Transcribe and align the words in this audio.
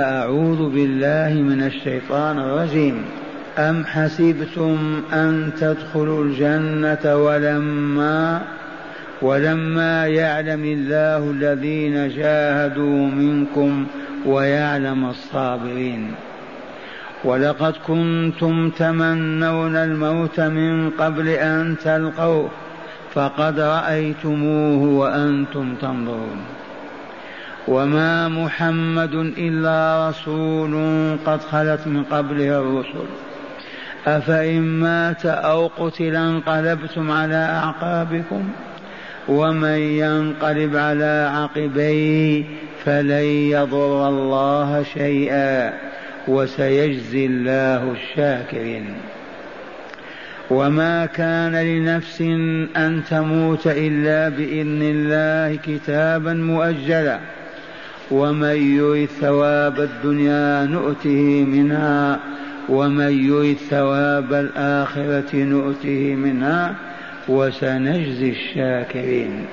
أعوذ 0.00 0.74
بالله 0.74 1.42
من 1.42 1.62
الشيطان 1.62 2.38
الرجيم. 2.38 3.04
أم 3.58 3.84
حسبتم 3.84 5.02
أن 5.12 5.50
تدخلوا 5.60 6.24
الجنة 6.24 7.16
ولما 7.16 8.42
ولما 9.22 10.06
يعلم 10.06 10.64
الله 10.64 11.30
الذين 11.30 12.08
جاهدوا 12.08 13.06
منكم 13.06 13.86
ويعلم 14.26 15.10
الصابرين. 15.10 16.14
ولقد 17.24 17.74
كنتم 17.86 18.70
تمنون 18.70 19.76
الموت 19.76 20.40
من 20.40 20.90
قبل 20.90 21.28
أن 21.28 21.76
تلقوه 21.84 22.50
فقد 23.12 23.60
رأيتموه 23.60 24.82
وأنتم 24.98 25.74
تنظرون. 25.74 26.38
وما 27.68 28.28
محمد 28.28 29.14
إلا 29.14 30.08
رسول 30.08 30.74
قد 31.26 31.40
خلت 31.40 31.86
من 31.86 32.04
قبله 32.04 32.58
الرسل. 32.60 33.08
أفإن 34.06 34.60
مات 34.60 35.26
أو 35.26 35.66
قتل 35.66 36.16
انقلبتم 36.16 37.10
على 37.10 37.34
أعقابكم 37.34 38.48
ومن 39.28 39.78
ينقلب 39.78 40.76
على 40.76 41.30
عقبيه 41.34 42.44
فلن 42.84 43.24
يضر 43.56 44.08
الله 44.08 44.82
شيئا 44.82 45.72
وسيجزي 46.28 47.26
الله 47.26 47.92
الشاكرين. 47.92 48.94
وما 50.50 51.06
كان 51.06 51.56
لنفس 51.56 52.20
ان 52.76 53.02
تموت 53.10 53.66
الا 53.66 54.28
باذن 54.28 54.82
الله 54.82 55.56
كتابا 55.56 56.32
مؤجلا. 56.32 57.18
ومن 58.10 58.76
يرد 58.76 59.08
ثواب 59.20 59.80
الدنيا 59.80 60.64
نؤته 60.64 61.44
منها 61.44 62.18
ومن 62.68 63.26
يرد 63.28 63.56
ثواب 63.70 64.32
الآخرة 64.32 65.36
نؤته 65.36 66.14
منها 66.14 66.74
وسنجزي 67.28 68.30
الشاكرين. 68.30 69.46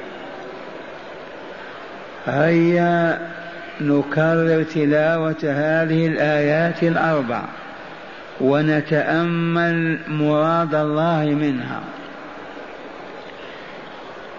هيا 2.26 3.20
نكرر 3.82 4.64
تلاوة 4.64 5.44
هذه 5.44 6.08
الآيات 6.08 6.84
الأربع 6.84 7.42
ونتأمل 8.42 10.00
مراد 10.08 10.76
الله 10.76 11.26
منها. 11.26 11.82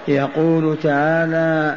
يقول 0.09 0.77
تعالى 0.83 1.77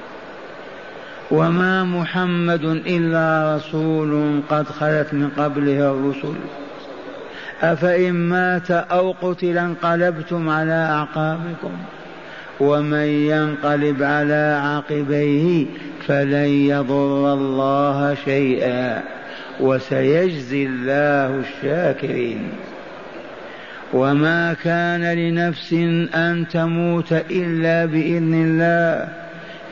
وما 1.31 1.83
محمد 1.83 2.63
إلا 2.65 3.55
رسول 3.55 4.41
قد 4.49 4.67
خلت 4.67 5.13
من 5.13 5.29
قبله 5.37 5.91
الرسل. 5.91 6.33
أفإن 7.61 8.13
مات 8.13 8.71
أو 8.71 9.15
قتل 9.21 9.57
انقلبتم 9.57 10.49
على 10.49 10.73
أعقابكم. 10.73 11.71
ومن 12.59 13.05
ينقلب 13.05 14.03
على 14.03 14.61
عقبيه 14.63 15.65
فلن 16.07 16.47
يضر 16.47 17.33
الله 17.33 18.15
شيئا. 18.25 19.03
وسيجزي 19.59 20.65
الله 20.65 21.39
الشاكرين. 21.39 22.49
وما 23.93 24.53
كان 24.63 25.13
لنفس 25.13 25.73
أن 26.15 26.45
تموت 26.53 27.13
إلا 27.13 27.85
بإذن 27.85 28.33
الله. 28.33 29.20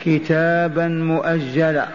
كتابا 0.06 0.88
مؤجلا. 0.88 1.86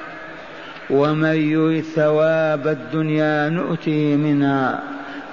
ومن 0.91 1.35
يرد 1.35 1.85
ثواب 1.95 2.69
الدنيا 2.69 3.49
نؤته 3.49 4.17
منها. 4.17 4.83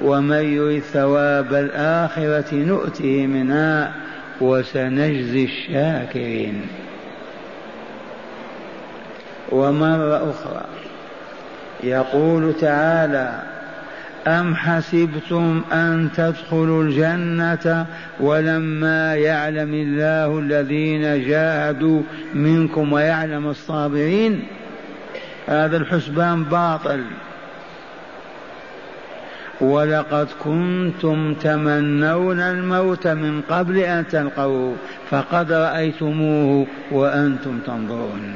ومن 0.02 0.44
يرد 0.54 0.82
ثواب 0.82 1.54
الآخرة 1.54 2.56
نؤته 2.56 3.28
منها. 3.28 3.94
وسنجزي 4.42 5.44
الشاكرين. 5.46 6.62
ومرة 9.52 10.32
أخرى 10.32 10.66
يقول 11.84 12.54
تعالى 12.62 13.40
أم 14.28 14.56
حسبتم 14.56 15.62
أن 15.72 16.10
تدخلوا 16.16 16.84
الجنة 16.84 17.86
ولما 18.20 19.16
يعلم 19.16 19.74
الله 19.74 20.40
الذين 20.40 21.28
جاهدوا 21.28 22.02
منكم 22.34 22.94
ويعلم 22.94 23.48
الصابرين؟ 23.48 24.44
هذا 25.48 25.78
الحسبان 25.78 26.44
باطل. 26.44 27.04
ولقد 29.62 30.28
كنتم 30.44 31.34
تمنون 31.34 32.40
الموت 32.40 33.08
من 33.08 33.42
قبل 33.50 33.78
أن 33.78 34.08
تلقوه 34.08 34.76
فقد 35.10 35.52
رأيتموه 35.52 36.68
وأنتم 36.92 37.60
تنظرون. 37.60 38.34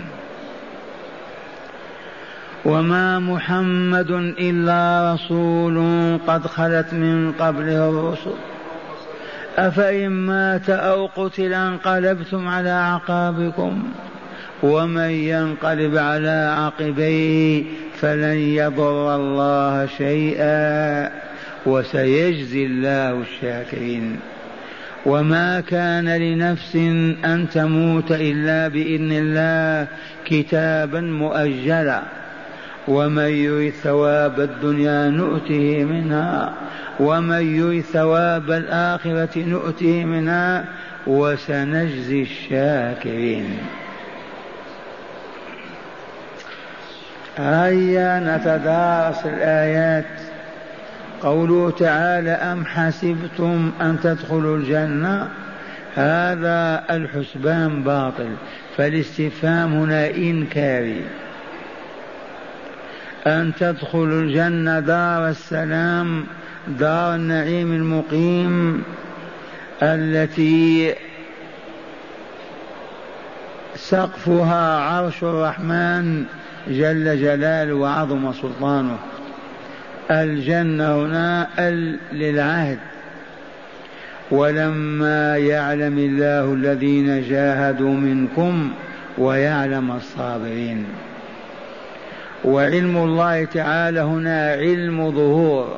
وما 2.66 3.20
محمد 3.20 4.12
إلا 4.40 5.14
رسول 5.14 5.78
قد 6.28 6.48
خلت 6.48 6.94
من 6.94 7.32
قبله 7.32 7.90
الرسل 7.90 8.34
أفإن 9.58 10.10
مات 10.10 10.70
أو 10.70 11.06
قتل 11.06 11.54
انقلبتم 11.54 12.48
على 12.48 12.70
أعقابكم 12.70 13.84
ومن 14.64 15.10
ينقلب 15.10 15.98
على 15.98 16.56
عقبيه 16.58 17.64
فلن 18.02 18.38
يضر 18.38 19.16
الله 19.16 19.86
شيئا 19.98 21.12
وسيجزي 21.66 22.66
الله 22.66 23.22
الشاكرين 23.22 24.20
وما 25.06 25.62
كان 25.62 26.10
لنفس 26.18 26.76
ان 27.26 27.48
تموت 27.54 28.12
الا 28.12 28.68
باذن 28.68 29.12
الله 29.12 29.88
كتابا 30.26 31.02
مؤجلا 31.02 32.25
ومن 32.88 33.30
يريد 33.30 33.74
ثواب 33.74 34.40
الدنيا 34.40 35.10
نؤته 35.10 35.86
منها 35.86 36.54
ومن 37.00 37.56
يريد 37.56 37.84
ثواب 37.84 38.52
الآخرة 38.52 39.40
نؤته 39.40 40.06
منها 40.06 40.66
وسنجزي 41.08 42.22
الشاكرين. 42.22 43.58
هيا 47.38 48.20
نتدارس 48.20 49.26
الآيات. 49.26 50.22
قوله 51.22 51.72
تعالى 51.72 52.32
أم 52.32 52.66
حسبتم 52.66 53.72
أن 53.82 54.00
تدخلوا 54.04 54.58
الجنة؟ 54.58 55.28
هذا 55.96 56.84
الحسبان 56.90 57.84
باطل 57.84 58.30
فالاستفهام 58.78 59.74
هنا 59.74 60.10
إنكاري. 60.10 61.02
أن 63.28 63.52
تدخلوا 63.60 64.22
الجنة 64.22 64.80
دار 64.80 65.30
السلام 65.30 66.26
دار 66.68 67.16
النعيم 67.16 67.74
المقيم 67.74 68.84
التي 69.82 70.94
سقفها 73.76 74.80
عرش 74.80 75.24
الرحمن 75.24 76.24
جل 76.68 77.22
جلاله 77.22 77.74
وعظم 77.74 78.34
سلطانه. 78.34 78.98
الجنة 80.12 81.06
هنا 81.06 81.48
للعهد. 82.14 82.80
ولما 84.32 85.38
يعلم 85.38 85.98
الله 85.98 86.54
الذين 86.54 87.30
جاهدوا 87.30 87.94
منكم 87.94 88.72
ويعلم 89.18 89.92
الصابرين. 89.92 90.86
وعلم 92.46 92.98
الله 92.98 93.46
تعالى 93.46 94.00
هنا 94.00 94.52
علم 94.52 95.12
ظهور. 95.12 95.78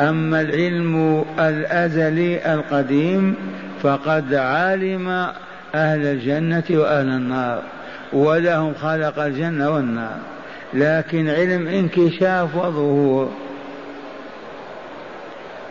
أما 0.00 0.40
العلم 0.40 1.24
الأزلي 1.38 2.54
القديم 2.54 3.34
فقد 3.82 4.34
علم 4.34 5.08
أهل 5.74 6.06
الجنة 6.06 6.64
وأهل 6.70 7.08
النار 7.08 7.62
ولهم 8.12 8.74
خلق 8.74 9.18
الجنة 9.18 9.70
والنار. 9.70 10.18
لكن 10.74 11.28
علم 11.28 11.66
انكشاف 11.66 12.56
وظهور. 12.56 13.32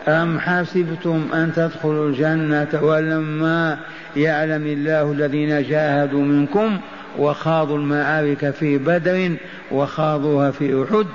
أم 0.08 0.40
حسبتم 0.40 1.28
أن 1.34 1.52
تدخلوا 1.56 2.10
الجنة 2.10 2.68
ولما 2.82 3.78
يعلم 4.16 4.68
الله 4.68 5.12
الذين 5.12 5.64
جاهدوا 5.64 6.22
منكم 6.22 6.80
وخاضوا 7.20 7.78
المعارك 7.78 8.50
في 8.50 8.78
بدر 8.78 9.36
وخاضوها 9.72 10.52
في 10.52 10.84
أحد 10.84 11.06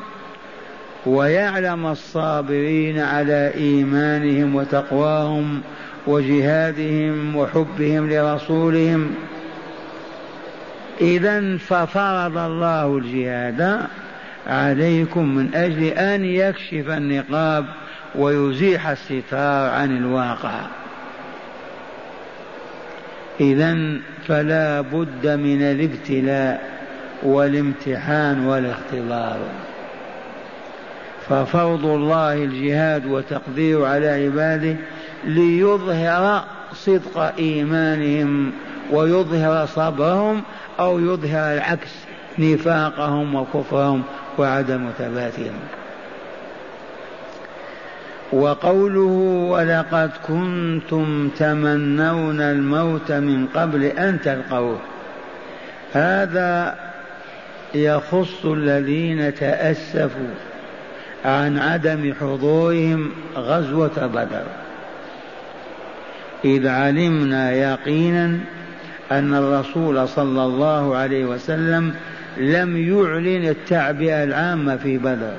ويعلم 1.06 1.86
الصابرين 1.86 3.00
على 3.00 3.52
إيمانهم 3.54 4.54
وتقواهم 4.54 5.60
وجهادهم 6.06 7.36
وحبهم 7.36 8.10
لرسولهم. 8.10 9.14
إذا 11.00 11.56
ففرض 11.56 12.38
الله 12.38 12.98
الجهاد 12.98 13.80
عليكم 14.46 15.34
من 15.34 15.54
أجل 15.54 15.84
أن 15.84 16.24
يكشف 16.24 16.88
النقاب 16.88 17.66
ويزيح 18.14 18.88
الستار 18.88 19.70
عن 19.70 19.96
الواقع. 19.96 20.60
إذا 23.40 24.00
فلا 24.30 24.80
بد 24.80 25.26
من 25.26 25.62
الابتلاء 25.62 26.60
والامتحان 27.22 28.46
والاختبار. 28.46 29.38
ففرض 31.28 31.86
الله 31.86 32.34
الجهاد 32.34 33.06
وتقدير 33.06 33.84
على 33.84 34.08
عباده 34.08 34.76
ليظهر 35.24 36.44
صدق 36.74 37.18
إيمانهم 37.38 38.52
ويظهر 38.90 39.66
صبرهم 39.66 40.42
أو 40.80 40.98
يظهر 40.98 41.54
العكس 41.54 41.90
نفاقهم 42.38 43.34
وكفرهم 43.34 44.02
وعدم 44.38 44.90
ثباتهم. 44.98 45.54
وقوله 48.32 49.48
ولقد 49.50 50.10
كنتم 50.28 51.28
تمنون 51.28 52.40
الموت 52.40 53.12
من 53.12 53.46
قبل 53.46 53.84
أن 53.84 54.20
تلقوه. 54.20 54.78
هذا 55.92 56.74
يخص 57.74 58.44
الذين 58.44 59.34
تأسفوا 59.34 60.34
عن 61.24 61.58
عدم 61.58 62.14
حضورهم 62.20 63.10
غزوة 63.36 64.06
بدر. 64.06 64.44
إذ 66.44 66.68
علمنا 66.68 67.52
يقينا 67.52 68.38
أن 69.12 69.34
الرسول 69.34 70.08
صلى 70.08 70.44
الله 70.44 70.96
عليه 70.96 71.24
وسلم 71.24 71.94
لم 72.36 72.76
يعلن 72.76 73.48
التعبئة 73.48 74.24
العامة 74.24 74.76
في 74.76 74.98
بدر. 74.98 75.32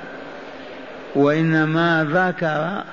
وإنما 1.16 2.08
ذكر 2.12 2.84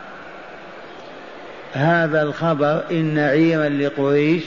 هذا 1.72 2.22
الخبر 2.22 2.82
إن 2.90 3.18
عيرا 3.18 3.68
لقريش 3.68 4.42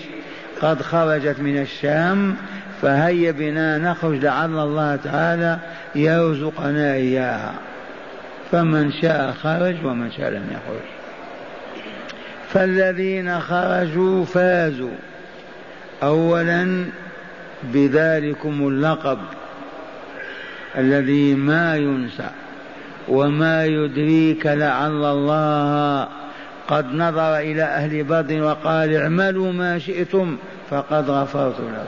قد 0.62 0.82
خرجت 0.82 1.40
من 1.40 1.62
الشام 1.62 2.36
فهيا 2.82 3.32
بنا 3.32 3.78
نخرج 3.78 4.26
لعل 4.26 4.60
الله 4.60 4.96
تعالى 4.96 5.58
يرزقنا 5.96 6.94
إياها. 6.94 7.54
فمن 8.52 8.92
شاء 8.92 9.32
خرج 9.32 9.86
ومن 9.86 10.12
شاء 10.12 10.30
لم 10.30 10.48
يخرج. 10.52 10.86
فالذين 12.50 13.40
خرجوا 13.40 14.26
فازوا. 14.26 14.96
أولا 16.04 16.86
بذلكم 17.64 18.68
اللقب 18.68 19.20
الذي 20.78 21.36
ما 21.36 21.78
ينسى. 21.78 22.30
وما 23.08 23.66
يدريك 23.66 24.46
لعل 24.46 25.06
الله. 25.06 26.08
قد 26.72 26.94
نظر 26.94 27.38
إلى 27.38 27.64
أهل 27.64 28.04
بدر 28.04 28.44
وقال 28.44 28.96
اعملوا 28.96 29.52
ما 29.52 29.80
شئتم 29.80 30.38
فقد 30.70 31.10
غفرت 31.10 31.60
لهم 31.60 31.86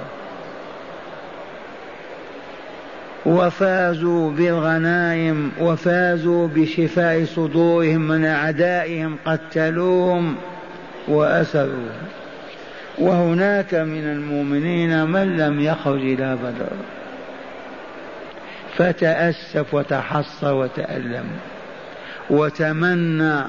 وفازوا 3.25 4.31
بالغنائم 4.31 5.51
وفازوا 5.61 6.47
بشفاء 6.47 7.25
صدورهم 7.25 8.01
من 8.01 8.25
أعدائهم 8.25 9.17
قتلوهم 9.25 10.35
وأسروهم 11.07 12.07
وهناك 12.97 13.73
من 13.73 14.03
المؤمنين 14.03 15.05
من 15.05 15.37
لم 15.37 15.61
يخرج 15.61 16.01
إلى 16.01 16.37
بدر. 16.43 16.75
فتأسف 18.77 19.73
وتحصر 19.73 20.53
وتألم. 20.53 21.25
وتمنى 22.29 23.43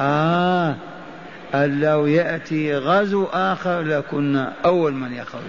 آه 0.00 0.74
أن 1.54 1.80
لو 1.80 2.06
يأتي 2.06 2.74
غزو 2.74 3.24
آخر 3.32 3.80
لكنا 3.80 4.52
أول 4.64 4.92
من 4.92 5.12
يخرج. 5.12 5.40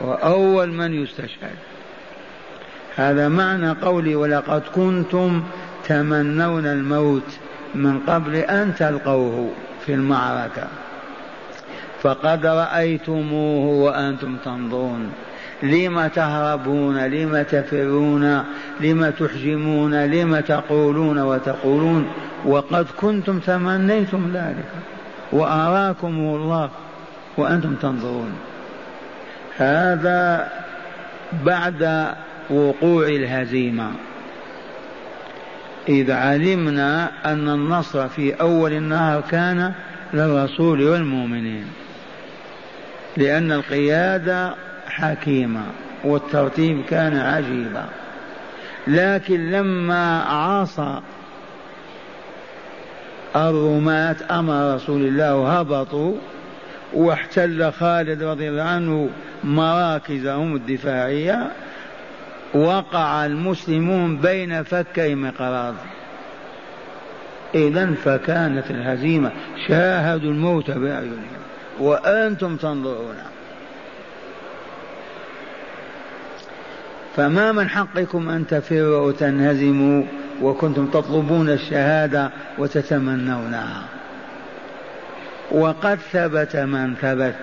وأول 0.00 0.68
من 0.68 1.02
يستشهد. 1.02 1.56
هذا 2.96 3.28
معنى 3.28 3.70
قولي 3.70 4.14
ولقد 4.14 4.62
كنتم 4.74 5.42
تمنون 5.88 6.66
الموت 6.66 7.38
من 7.74 8.00
قبل 8.00 8.36
أن 8.36 8.74
تلقوه 8.74 9.50
في 9.86 9.94
المعركة. 9.94 10.68
فقد 12.02 12.46
رأيتموه 12.46 13.84
وأنتم 13.84 14.36
تنظرون. 14.36 15.12
لم 15.62 16.06
تهربون 16.06 16.98
لم 16.98 17.42
تفرون 17.42 18.44
لم 18.80 19.10
تحجمون 19.10 20.04
لم 20.04 20.40
تقولون 20.40 21.18
وتقولون 21.18 22.06
وقد 22.44 22.86
كنتم 22.96 23.38
تمنيتم 23.38 24.30
ذلك 24.34 24.68
وأراكم 25.32 26.14
الله 26.18 26.70
وأنتم 27.36 27.74
تنظرون. 27.74 28.32
هذا 29.56 30.48
بعد 31.44 32.06
وقوع 32.50 33.06
الهزيمة. 33.06 33.90
إذ 35.88 36.10
علمنا 36.10 37.10
أن 37.24 37.48
النصر 37.48 38.08
في 38.08 38.40
أول 38.40 38.72
النهار 38.72 39.22
كان 39.30 39.72
للرسول 40.14 40.82
والمؤمنين 40.82 41.66
لأن 43.16 43.52
القيادة 43.52 44.54
حكيما 44.92 45.64
والترتيب 46.04 46.84
كان 46.84 47.16
عجيبا. 47.16 47.84
لكن 48.86 49.50
لما 49.50 50.22
عاصى 50.22 51.00
الرماة 53.36 54.16
أمر 54.30 54.74
رسول 54.74 55.02
الله 55.02 55.36
وهبطوا 55.36 56.14
واحتل 56.92 57.72
خالد 57.72 58.22
رضي 58.22 58.48
الله 58.48 58.62
عنه 58.62 59.08
مراكزهم 59.44 60.56
الدفاعية 60.56 61.50
وقع 62.54 63.26
المسلمون 63.26 64.16
بين 64.16 64.62
فكي 64.62 65.14
مقراض. 65.14 65.74
إذا 67.54 67.94
فكانت 68.04 68.70
الهزيمة. 68.70 69.32
شاهدوا 69.68 70.30
الموت 70.30 70.70
بأعينهم. 70.70 71.42
وأنتم 71.80 72.56
تنظرون. 72.56 73.31
فما 77.16 77.52
من 77.52 77.68
حقكم 77.68 78.28
أن 78.28 78.46
تفروا 78.46 79.06
وتنهزموا 79.06 80.04
وكنتم 80.42 80.86
تطلبون 80.86 81.48
الشهادة 81.50 82.30
وتتمنونها 82.58 83.82
وقد 85.50 85.98
ثبت 86.12 86.56
من 86.56 86.94
ثبت 86.94 87.34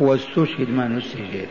واستشهد 0.00 0.70
من 0.70 0.98
استشهد. 0.98 1.48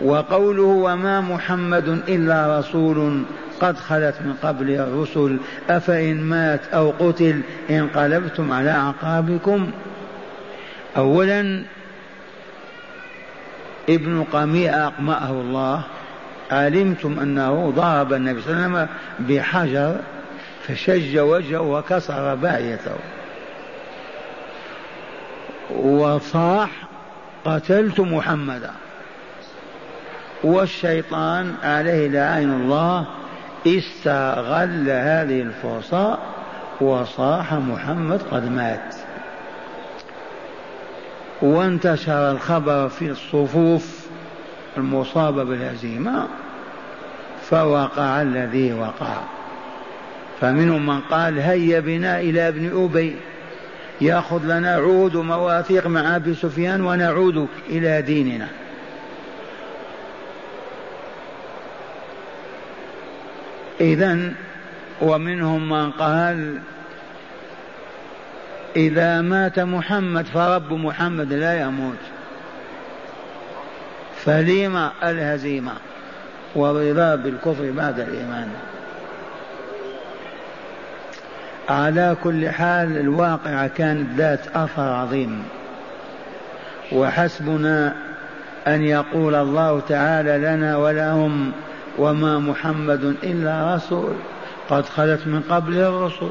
وقوله 0.00 0.62
وما 0.62 1.20
محمد 1.20 1.88
إلا 2.08 2.58
رسول 2.58 3.22
قد 3.60 3.76
خلت 3.76 4.14
من 4.24 4.34
قبل 4.42 4.70
الرسل 4.70 5.36
أفإن 5.70 6.20
مات 6.20 6.60
أو 6.74 6.90
قتل 6.90 7.40
انقلبتم 7.70 8.52
على 8.52 8.70
أعقابكم؟ 8.70 9.70
أولا 10.96 11.64
ابن 13.88 14.24
قميء 14.32 14.74
أقمأه 14.74 15.30
الله. 15.30 15.82
علمتم 16.50 17.18
أنه 17.18 17.72
ضرب 17.76 18.12
النبي 18.12 18.42
صلى 18.42 18.52
الله 18.52 18.64
عليه 18.64 18.74
وسلم 18.74 18.88
بحجر 19.28 19.96
فشج 20.62 21.18
وجهه 21.18 21.60
وكسر 21.60 22.34
باعيته 22.34 22.96
وصاح 25.70 26.70
قتلت 27.44 28.00
محمدا. 28.00 28.70
والشيطان 30.44 31.54
عليه 31.62 32.08
لعين 32.08 32.52
الله 32.52 33.06
استغل 33.66 34.90
هذه 34.90 35.40
الفرصة 35.40 36.18
وصاح 36.80 37.52
محمد 37.52 38.22
قد 38.30 38.50
مات. 38.50 38.94
وانتشر 41.44 42.30
الخبر 42.30 42.88
في 42.88 43.10
الصفوف 43.10 44.06
المصابة 44.76 45.44
بالهزيمة 45.44 46.28
فوقع 47.42 48.22
الذي 48.22 48.72
وقع. 48.72 49.16
فمنهم 50.40 50.86
من 50.86 51.00
قال 51.00 51.38
هيا 51.38 51.80
بنا 51.80 52.20
إلى 52.20 52.48
ابن 52.48 52.84
أبي 52.84 53.16
يأخذ 54.00 54.44
لنا 54.44 54.74
عود 54.74 55.14
ومواثيق 55.14 55.86
مع 55.86 56.16
أبي 56.16 56.34
سفيان 56.34 56.80
ونعود 56.80 57.48
إلى 57.68 58.02
ديننا. 58.02 58.48
إذا 63.80 64.32
ومنهم 65.02 65.68
من 65.68 65.90
قال 65.90 66.58
إذا 68.76 69.20
مات 69.20 69.58
محمد 69.58 70.26
فرب 70.26 70.72
محمد 70.72 71.32
لا 71.32 71.60
يموت. 71.60 71.98
فليما 74.24 74.92
الهزيمة 75.02 75.72
والرضا 76.54 77.14
بالكفر 77.14 77.70
بعد 77.70 78.00
الإيمان. 78.00 78.48
على 81.68 82.16
كل 82.24 82.48
حال 82.48 82.98
الواقعة 82.98 83.66
كانت 83.66 84.18
ذات 84.18 84.56
أثر 84.56 84.82
عظيم. 84.82 85.42
وحسبنا 86.92 87.96
أن 88.66 88.82
يقول 88.82 89.34
الله 89.34 89.80
تعالى 89.80 90.38
لنا 90.38 90.76
ولهم 90.76 91.52
وما 91.98 92.38
محمد 92.38 93.04
إلا 93.22 93.74
رسول. 93.74 94.14
قد 94.70 94.86
خلت 94.86 95.26
من 95.26 95.42
قبله 95.50 95.88
الرسل 95.88 96.30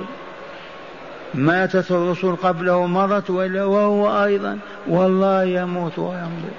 ماتت 1.35 1.91
الرسل 1.91 2.35
قبله 2.35 2.87
مضت 2.87 3.29
وهو 3.29 4.23
أيضا 4.23 4.59
والله 4.87 5.43
يموت 5.43 5.99
ويمضي. 5.99 6.53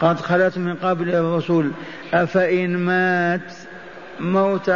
قد 0.00 0.20
خلت 0.20 0.58
من 0.58 0.74
قبل 0.74 1.14
الرسل 1.14 1.70
أفإن 2.14 2.76
مات 2.76 3.52
موت 4.20 4.72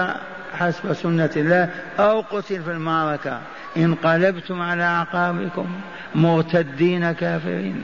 حسب 0.53 0.93
سنة 0.93 1.31
الله 1.37 1.71
أو 1.99 2.21
قتل 2.21 2.63
في 2.63 2.71
المعركة. 2.71 3.41
انقلبتم 3.77 4.63
على 4.63 4.83
أعقابكم 4.83 5.67
مرتدين 6.15 7.13
كافرين. 7.13 7.83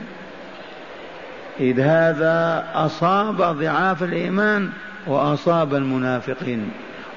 إذ 1.59 1.79
هذا 1.79 2.65
أصاب 2.73 3.41
ضعاف 3.41 4.03
الإيمان 4.03 4.69
وأصاب 5.07 5.75
المنافقين 5.75 6.69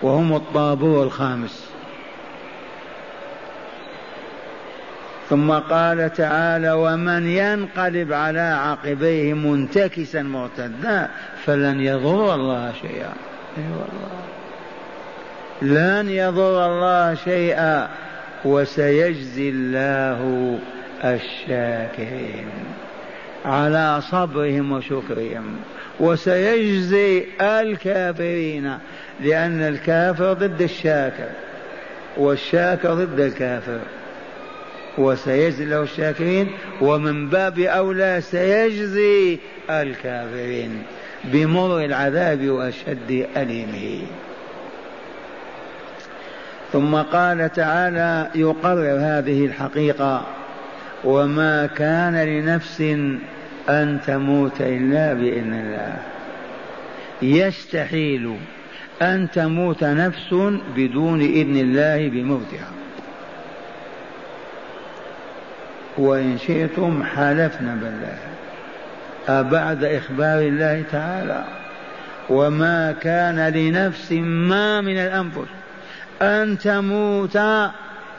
وهم 0.03 0.33
الطابور 0.33 1.03
الخامس. 1.03 1.74
ثم 5.31 5.53
قال 5.53 6.13
تعالى 6.13 6.73
ومن 6.73 7.29
ينقلب 7.29 8.13
على 8.13 8.41
عقبيه 8.41 9.35
منتكسا 9.35 10.23
مرتدا 10.23 11.09
فلن 11.45 11.81
يضر 11.81 12.35
الله 12.35 12.73
شيئا. 12.83 13.13
إي 13.59 13.63
والله. 13.63 14.15
لن 15.63 16.11
يضر 16.11 16.67
الله 16.67 17.15
شيئا 17.15 17.89
وسيجزي 18.45 19.49
الله 19.49 20.59
الشاكرين 21.05 22.49
على 23.45 24.01
صبرهم 24.11 24.73
وشكرهم 24.73 25.57
وسيجزي 26.01 27.25
الكافرين 27.41 28.79
لأن 29.21 29.61
الكافر 29.61 30.33
ضد 30.33 30.63
الشاكر 30.63 31.29
والشاكر 32.17 32.95
ضد 32.95 33.21
الكافر. 33.21 33.79
وسيجزي 34.99 35.65
له 35.65 35.83
الشاكرين 35.83 36.49
ومن 36.81 37.29
باب 37.29 37.59
أولى 37.59 38.21
سيجزي 38.21 39.39
الكافرين 39.71 40.83
بمر 41.25 41.85
العذاب 41.85 42.49
وأشد 42.49 43.27
أليمه. 43.37 44.07
ثم 46.73 46.95
قال 46.95 47.53
تعالى 47.53 48.31
يقرر 48.35 48.99
هذه 49.01 49.47
الحقيقة 49.47 50.27
وما 51.05 51.67
كان 51.67 52.25
لنفس 52.25 52.81
أن 53.69 54.01
تموت 54.07 54.61
إلا 54.61 55.15
بإذن 55.15 55.55
الله. 55.55 55.97
يستحيل 57.23 58.37
أن 59.03 59.29
تموت 59.31 59.85
نفس 59.85 60.35
بدون 60.77 61.21
إذن 61.21 61.57
الله 61.57 62.09
بموتها. 62.09 62.84
وإن 65.99 66.39
شئتم 66.39 67.03
حلفنا 67.03 67.75
بالله. 67.75 68.19
أبعد 69.29 69.85
إخبار 69.85 70.39
الله 70.39 70.83
تعالى. 70.93 71.45
وما 72.31 72.95
كان 73.01 73.49
لنفس 73.49 74.13
ما 74.13 74.81
من 74.81 74.99
الأنفس 74.99 75.49
أن 76.23 76.59
تموت 76.59 77.37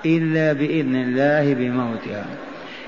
إلا 0.05 0.53
بإذن 0.53 0.95
الله 0.95 1.53
بموتها. 1.53 2.25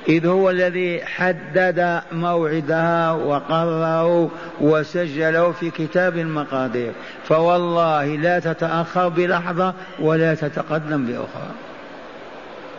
إذ 0.10 0.28
هو 0.28 0.50
الذي 0.50 1.06
حدد 1.06 2.02
موعدها 2.12 3.12
وقرره 3.12 4.32
وسجله 4.62 5.52
في 5.52 5.70
كتاب 5.70 6.18
المقادير. 6.18 6.92
فوالله 7.24 8.06
لا 8.06 8.40
تتأخر 8.40 9.08
بلحظة 9.08 9.74
ولا 10.00 10.36
تتقدم 10.36 11.06
بأخرى. 11.06 11.52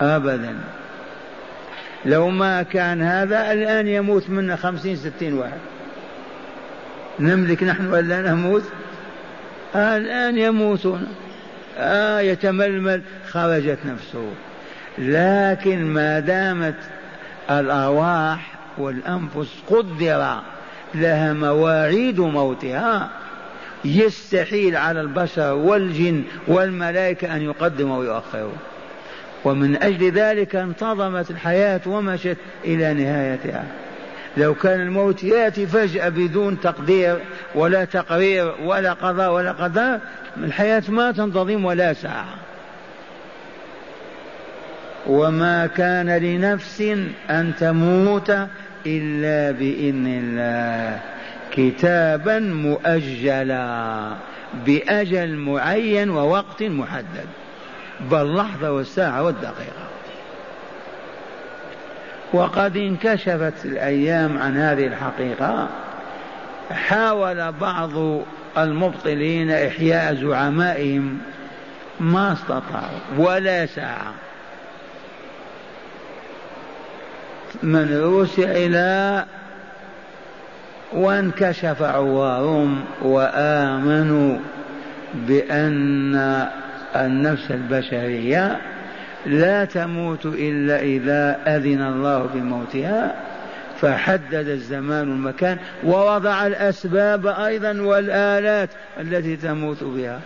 أبدا. 0.00 0.54
لو 2.04 2.30
ما 2.30 2.62
كان 2.62 3.02
هذا 3.02 3.52
الآن 3.52 3.88
يموت 3.88 4.30
منا 4.30 4.56
خمسين 4.56 4.96
ستين 4.96 5.34
واحد. 5.34 5.58
نملك 7.20 7.62
نحن 7.62 7.86
ولا 7.86 8.22
نموت؟ 8.22 8.62
الآن 9.76 10.38
يموتون. 10.38 11.06
آه 11.78 12.20
يتململ 12.20 13.02
خرجت 13.28 13.78
نفسه. 13.86 14.30
لكن 14.98 15.84
ما 15.84 16.20
دامت 16.20 16.74
الأرواح 17.50 18.54
والأنفس 18.78 19.54
قدر 19.66 20.40
لها 20.94 21.32
مواعيد 21.32 22.20
موتها 22.20 23.10
يستحيل 23.84 24.76
على 24.76 25.00
البشر 25.00 25.54
والجن 25.54 26.22
والملائكة 26.48 27.36
أن 27.36 27.42
يقدموا 27.42 27.98
ويؤخروا. 27.98 28.52
ومن 29.48 29.82
أجل 29.82 30.10
ذلك 30.10 30.56
انتظمت 30.56 31.30
الحياة 31.30 31.80
ومشت 31.86 32.36
إلى 32.64 32.94
نهايتها. 32.94 33.64
لو 34.36 34.54
كان 34.54 34.80
الموت 34.80 35.24
يأتي 35.24 35.66
فجأة 35.66 36.08
بدون 36.08 36.60
تقدير 36.60 37.18
ولا 37.54 37.84
تقرير 37.84 38.54
ولا 38.64 38.92
قضاء 38.92 39.32
ولا 39.32 39.52
قدر 39.52 39.98
الحياة 40.36 40.82
ما 40.88 41.12
تنتظم 41.12 41.64
ولا 41.64 41.92
ساعة. 41.92 42.34
وما 45.06 45.66
كان 45.66 46.10
لنفس 46.10 46.80
أن 47.30 47.52
تموت 47.60 48.30
إلا 48.86 49.58
بإذن 49.58 50.06
الله. 50.06 51.00
كتابا 51.52 52.38
مؤجلا 52.38 54.12
بأجل 54.66 55.36
معين 55.36 56.10
ووقت 56.10 56.62
محدد. 56.62 57.26
باللحظة 58.00 58.72
والساعة 58.72 59.22
والدقيقة. 59.22 59.88
وقد 62.32 62.76
انكشفت 62.76 63.64
الأيام 63.64 64.38
عن 64.38 64.56
هذه 64.56 64.86
الحقيقة. 64.86 65.68
حاول 66.70 67.52
بعض 67.52 67.90
المبطلين 68.58 69.50
إحياء 69.50 70.14
زعمائهم 70.14 71.18
ما 72.00 72.32
استطاعوا 72.32 73.00
ولا 73.18 73.66
ساعة. 73.66 74.12
من 77.62 78.00
روسيا 78.00 78.66
إلى 78.66 79.24
وانكشف 80.92 81.82
عوارهم 81.82 82.84
وآمنوا 83.02 84.38
بأن 85.14 86.48
النفس 87.06 87.50
البشرية 87.50 88.56
لا 89.26 89.64
تموت 89.64 90.26
إلا 90.26 90.80
إذا 90.80 91.38
أذن 91.46 91.82
الله 91.82 92.26
بموتها 92.34 93.14
فحدد 93.80 94.48
الزمان 94.48 95.08
والمكان 95.08 95.58
ووضع 95.84 96.46
الأسباب 96.46 97.26
أيضا 97.26 97.80
والآلات 97.80 98.70
التي 99.00 99.36
تموت 99.36 99.84
بها. 99.84 100.20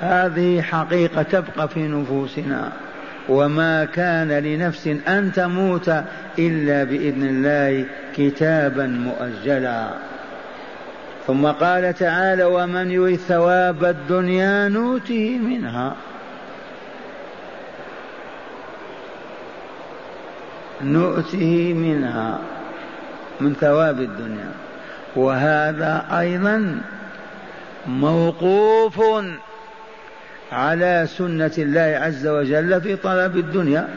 هذه 0.00 0.62
حقيقة 0.62 1.22
تبقى 1.22 1.68
في 1.68 1.88
نفوسنا 1.88 2.72
وما 3.28 3.84
كان 3.84 4.28
لنفس 4.28 4.86
أن 4.86 5.32
تموت 5.32 5.88
إلا 6.38 6.84
بإذن 6.84 7.22
الله 7.22 7.84
كتابا 8.16 8.86
مؤجلا. 8.86 9.90
ثم 11.26 11.46
قال 11.46 11.94
تعالى 11.94 12.44
ومن 12.44 12.90
يريد 12.90 13.18
ثواب 13.18 13.84
الدنيا 13.84 14.68
نوته 14.68 15.38
منها. 15.38 15.96
نؤته 20.82 21.74
منها 21.74 22.38
من 23.40 23.54
ثواب 23.54 24.00
الدنيا. 24.00 24.50
وهذا 25.16 26.06
أيضا 26.18 26.80
موقوف 27.86 29.00
على 30.52 31.06
سنة 31.06 31.52
الله 31.58 31.98
عز 32.02 32.26
وجل 32.26 32.80
في 32.80 32.96
طلب 32.96 33.36
الدنيا. 33.36 33.88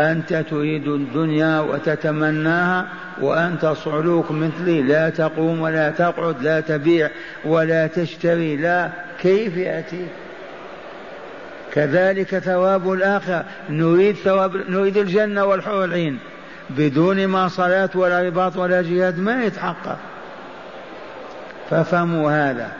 أنت 0.00 0.34
تريد 0.34 0.88
الدنيا 0.88 1.60
وتتمناها 1.60 2.88
وأنت 3.20 3.66
صعلوك 3.66 4.30
مثلي. 4.30 4.82
لا 4.82 5.08
تقوم 5.10 5.60
ولا 5.60 5.90
تقعد 5.90 6.42
لا 6.42 6.60
تبيع 6.60 7.10
ولا 7.44 7.86
تشتري. 7.86 8.56
لا 8.56 8.90
كيف 9.20 9.56
يأتيك 9.56 10.08
كذلك 11.72 12.38
ثواب 12.38 12.92
الآخرة. 12.92 13.44
نريد 13.70 14.16
ثواب 14.16 14.56
نريد 14.56 14.96
الجنة 14.96 15.44
والحور 15.44 15.84
العين. 15.84 16.18
بدون 16.70 17.26
ما 17.26 17.48
صلاة 17.48 17.90
ولا 17.94 18.22
رباط 18.22 18.56
ولا 18.56 18.82
جهاد 18.82 19.18
ما 19.18 19.44
يتحقق. 19.44 19.98
ففهموا 21.70 22.50
هذا. 22.50 22.72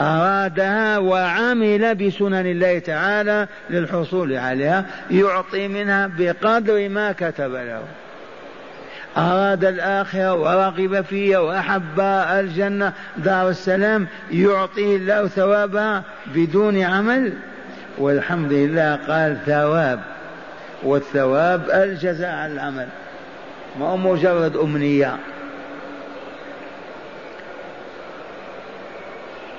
أرادها 0.00 0.98
وعمل 0.98 1.94
بسنن 1.94 2.46
الله 2.46 2.78
تعالى 2.78 3.48
للحصول 3.70 4.36
عليها 4.36 4.84
يعطي 5.10 5.68
منها 5.68 6.10
بقدر 6.18 6.88
ما 6.88 7.12
كتب 7.12 7.52
له. 7.52 7.82
أراد 9.16 9.64
الآخرة 9.64 10.34
ورغب 10.34 11.00
فيها 11.00 11.38
وأحب 11.38 12.00
الجنة 12.00 12.92
دار 13.16 13.48
السلام 13.48 14.06
يعطيه 14.32 14.96
الله 14.96 15.26
ثوابها 15.26 16.02
بدون 16.34 16.82
عمل. 16.82 17.32
والحمد 17.98 18.52
لله 18.52 18.96
قال 18.96 19.36
ثواب 19.46 20.00
والثواب 20.82 21.70
الجزاء 21.70 22.34
على 22.34 22.52
العمل 22.52 22.88
ما 23.80 23.86
هو 23.86 23.96
مجرد 23.96 24.56
أمنية. 24.56 25.16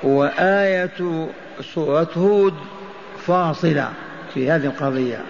وآية 0.03 1.27
سورة 1.62 2.10
هود 2.17 2.53
فاصلة 3.17 3.89
في 4.34 4.51
هذه 4.51 4.65
القضية. 4.65 5.22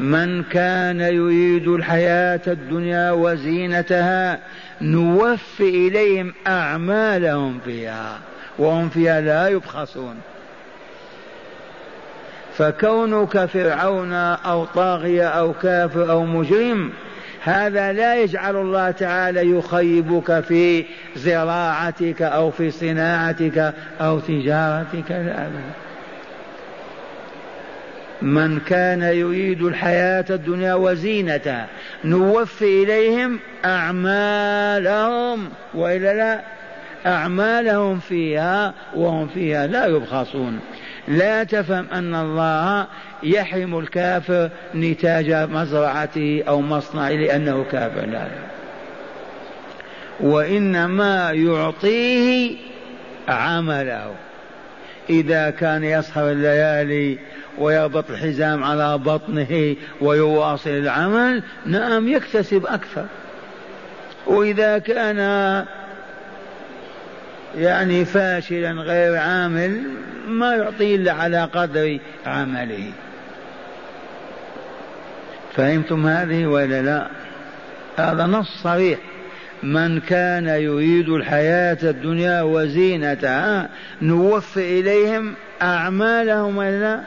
من 0.00 0.42
كان 0.42 1.00
يريد 1.00 1.68
الحياة 1.68 2.40
الدنيا 2.46 3.10
وزينتها 3.10 4.38
نوفي 4.80 5.88
إليهم 5.88 6.34
أعمالهم 6.46 7.60
فيها 7.64 8.18
وهم 8.58 8.88
فيها 8.88 9.20
لا 9.20 9.48
يبخسون. 9.48 10.16
فكونك 12.58 13.44
فرعون 13.44 14.12
أو 14.12 14.64
طاغية 14.64 15.28
أو 15.28 15.52
كافر 15.52 16.10
أو 16.10 16.24
مجرم 16.24 16.92
هذا 17.44 17.92
لا 17.92 18.14
يجعل 18.14 18.56
الله 18.56 18.90
تعالى 18.90 19.50
يخيبك 19.50 20.40
في 20.40 20.84
زراعتك 21.16 22.22
أو 22.22 22.50
في 22.50 22.70
صناعتك 22.70 23.74
أو 24.00 24.18
تجارتك 24.18 25.10
لا 25.10 25.46
أبدا. 25.46 25.72
من 28.22 28.60
كان 28.60 29.02
يريد 29.02 29.62
الحياة 29.62 30.24
الدنيا 30.30 30.74
وزينتها 30.74 31.66
نوفي 32.04 32.82
إليهم 32.82 33.38
أعمالهم. 33.64 35.48
وإلا 35.74 36.14
لا 36.14 36.40
أعمالهم 37.06 37.98
فيها 37.98 38.74
وهم 38.94 39.28
فيها 39.28 39.66
لا 39.66 39.86
يبخسون. 39.86 40.60
لا 41.08 41.44
تفهم 41.44 41.86
أن 41.92 42.14
الله 42.14 42.86
يحرم 43.22 43.78
الكافر 43.78 44.50
نتاج 44.74 45.32
مزرعته 45.32 46.44
أو 46.48 46.60
مصنعه 46.60 47.10
لأنه 47.10 47.64
كافر 47.72 48.06
لا, 48.06 48.28
وإنما 50.20 51.30
يعطيه 51.30 52.56
عمله. 53.28 54.14
إذا 55.10 55.50
كان 55.50 55.84
يسهر 55.84 56.30
الليالي 56.30 57.18
ويربط 57.58 58.10
الحزام 58.10 58.64
على 58.64 58.98
بطنه 58.98 59.76
ويواصل 60.00 60.70
العمل 60.70 61.42
نعم 61.66 62.08
يكتسب 62.08 62.66
أكثر. 62.66 63.06
وإذا 64.26 64.78
كان 64.78 65.18
يعني 67.58 68.04
فاشلا 68.04 68.70
غير 68.70 69.16
عامل 69.16 69.82
ما 70.26 70.54
يعطي 70.54 70.94
إلا 70.94 71.12
على 71.12 71.44
قدر 71.44 71.98
عمله. 72.26 72.92
فهمتم 75.56 76.06
هذه 76.06 76.46
ولا 76.46 76.82
لا؟ 76.82 77.06
هذا 77.96 78.26
نص 78.26 78.62
صريح. 78.62 78.98
من 79.62 80.00
كان 80.00 80.46
يريد 80.48 81.08
الحياة 81.08 81.78
الدنيا 81.82 82.42
وزينتها 82.42 83.68
نوفي 84.02 84.80
إليهم 84.80 85.34
أعمالهم 85.62 86.56
ولا 86.56 87.00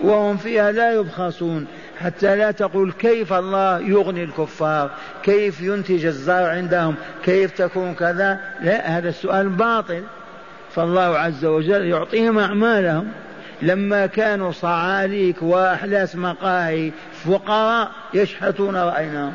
وهم 0.00 0.36
فيها 0.36 0.72
لا 0.72 0.92
يبخسون. 0.92 1.66
حتى 2.00 2.36
لا 2.36 2.50
تقول 2.50 2.92
كيف 2.92 3.32
الله 3.32 3.78
يغني 3.78 4.24
الكفار؟ 4.24 4.90
كيف 5.22 5.60
ينتج 5.60 6.04
الزرع 6.04 6.48
عندهم؟ 6.48 6.94
كيف 7.24 7.50
تكون 7.50 7.94
كذا؟ 7.94 8.40
لا 8.60 8.98
هذا 8.98 9.08
السؤال 9.08 9.48
باطل. 9.48 10.02
فالله 10.70 11.18
عز 11.18 11.44
وجل 11.44 11.84
يعطيهم 11.84 12.38
أعمالهم. 12.38 13.08
لما 13.62 14.06
كانوا 14.06 14.52
صعاليك 14.52 15.42
وأحلاس 15.42 16.16
مقاهي 16.16 16.90
فقراء 17.24 17.90
يشحتون 18.14 18.76
رأيناهم. 18.76 19.32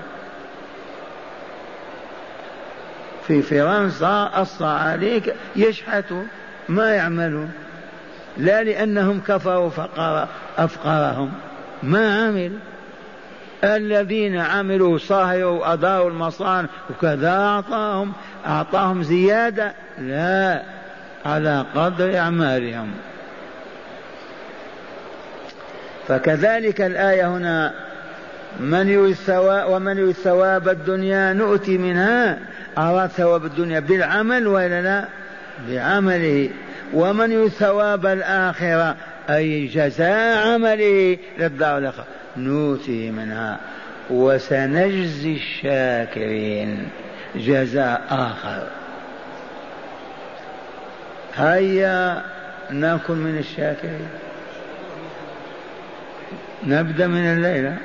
في 3.27 3.41
فرنسا 3.41 4.31
الصعاليك 4.37 5.35
يشحتون 5.55 6.27
ما 6.69 6.91
يعملون. 6.91 7.51
لا 8.37 8.63
لأنهم 8.63 9.21
كفروا 9.27 9.69
فقر 9.69 10.27
أفقرهم. 10.57 11.31
ما 11.83 12.27
عمل؟ 12.27 12.51
الذين 13.63 14.37
عملوا 14.37 14.97
صاهروا 14.97 15.59
وأداروا 15.59 16.09
المصانع 16.09 16.69
وكذا 16.89 17.31
أعطاهم 17.31 18.13
أعطاهم 18.47 19.03
زيادة؟ 19.03 19.73
لا 19.99 20.61
على 21.25 21.65
قدر 21.75 22.17
أعمالهم. 22.17 22.91
فكذلك 26.07 26.81
الآية 26.81 27.27
هنا 27.27 27.73
من 28.59 28.89
يريد 28.89 29.17
ومن 29.67 29.97
يريد 29.97 30.15
ثواب 30.15 30.69
الدنيا 30.69 31.33
نؤتي 31.33 31.77
منها. 31.77 32.37
أراد 32.77 33.09
ثواب 33.09 33.45
الدنيا 33.45 33.79
بالعمل 33.79 34.47
ولا 34.47 34.81
لا؟ 34.81 35.05
بعمله. 35.69 36.49
ومن 36.93 37.31
يريد 37.31 37.51
ثواب 37.51 38.05
الآخرة 38.05 38.95
أي 39.29 39.67
جزاء 39.67 40.47
عمله 40.47 41.17
للدار 41.39 41.77
الآخرة. 41.77 42.05
نؤتي 42.37 43.11
منها. 43.11 43.59
وسنجزي 44.09 45.33
الشاكرين. 45.33 46.87
جزاء 47.35 48.01
آخر. 48.09 48.67
هيا 51.35 52.21
نأكل 52.71 53.13
من 53.13 53.37
الشاكرين. 53.37 54.09
نبدأ 56.67 57.07
من 57.07 57.25
الليلة 57.25 57.77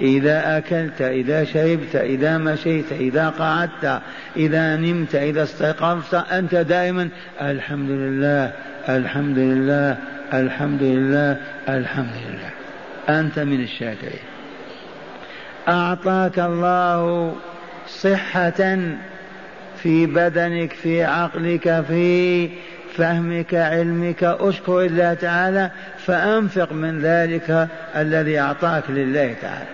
إذا 0.00 0.58
أكلت 0.58 1.02
إذا 1.02 1.44
شربت 1.44 1.96
إذا 1.96 2.38
مشيت 2.38 2.92
إذا 2.92 3.28
قعدت 3.28 4.00
إذا 4.36 4.76
نمت 4.76 5.14
إذا 5.14 5.42
استيقظت 5.42 6.14
أنت 6.14 6.54
دائما 6.54 7.08
الحمد 7.40 7.90
لله 7.90 8.52
الحمد 8.88 9.38
لله 9.38 9.96
الحمد 10.34 10.82
لله 10.82 11.36
الحمد 11.68 12.14
لله 12.28 12.50
أنت 13.20 13.38
من 13.38 13.60
الشاكرين. 13.60 14.26
أعطاك 15.68 16.38
الله 16.38 17.34
صحة 17.88 18.78
في 19.82 20.06
بدنك 20.06 20.72
في 20.72 21.04
عقلك 21.04 21.84
في 21.88 22.48
فهمك 22.96 23.54
علمك. 23.54 24.24
أشكر 24.24 24.80
الله 24.80 25.14
تعالى 25.14 25.70
فأنفق 25.98 26.72
من 26.72 27.00
ذلك 27.00 27.68
الذي 27.96 28.38
أعطاك 28.38 28.84
لله 28.88 29.34
تعالى. 29.42 29.68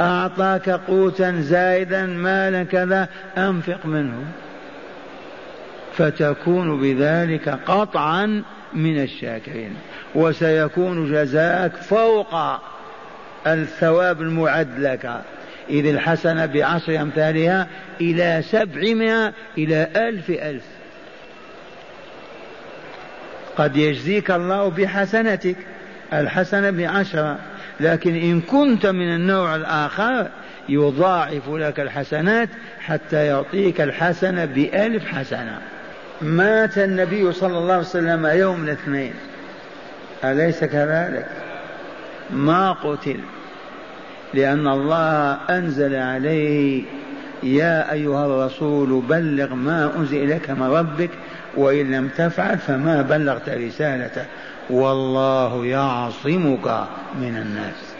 أعطاك 0.00 0.70
قوتا 0.70 1.40
زائدا 1.40 2.06
مالا 2.06 2.64
كذا 2.64 3.08
أنفق 3.38 3.86
منه. 3.86 4.24
فتكون 5.96 6.80
بذلك 6.80 7.48
قطعا 7.48 8.42
من 8.74 9.02
الشاكرين. 9.02 9.76
وسيكون 10.14 11.12
جزاءك 11.12 11.76
فوق 11.76 12.34
الثواب 13.46 14.22
المعد 14.22 14.78
لك. 14.78 15.20
إذ 15.70 15.86
الحسنة 15.86 16.46
بعشر 16.46 17.00
أمثالها 17.00 17.66
إلى 18.00 18.42
سبعمائة 18.50 19.32
إلى 19.58 19.88
ألف 19.96 20.30
ألف. 20.30 20.64
قد 23.56 23.76
يجزيك 23.76 24.30
الله 24.30 24.70
بحسنتك 24.70 25.56
الحسنة 26.12 26.70
بعشرة 26.70 27.38
لكن 27.80 28.16
إن 28.16 28.40
كنت 28.40 28.86
من 28.86 29.14
النوع 29.14 29.56
الآخر 29.56 30.28
يضاعف 30.68 31.48
لك 31.48 31.80
الحسنات 31.80 32.48
حتى 32.80 33.26
يعطيك 33.26 33.80
الحسنة 33.80 34.44
بألف 34.44 35.06
حسنة. 35.06 35.58
مات 36.22 36.78
النبي 36.78 37.32
صلى 37.32 37.58
الله 37.58 37.72
عليه 37.72 37.82
وسلم 37.82 38.26
يوم 38.26 38.64
الاثنين. 38.64 39.14
أليس 40.24 40.64
كذلك؟ 40.64 41.26
ما 42.30 42.72
قتل. 42.72 43.20
لأن 44.34 44.68
الله 44.68 45.32
أنزل 45.50 45.94
عليه 45.94 46.84
يا 47.42 47.92
أيها 47.92 48.26
الرسول 48.26 49.02
بلغ 49.08 49.54
ما 49.54 49.92
أنزل 49.96 50.16
إليك 50.16 50.50
من 50.50 50.62
ربك 50.62 51.10
وإن 51.56 51.90
لم 51.90 52.08
تفعل 52.08 52.58
فما 52.58 53.02
بلغت 53.02 53.48
رسالته. 53.48 54.24
والله 54.70 55.66
يعصمك 55.66 56.84
من 57.20 57.36
الناس. 57.36 57.94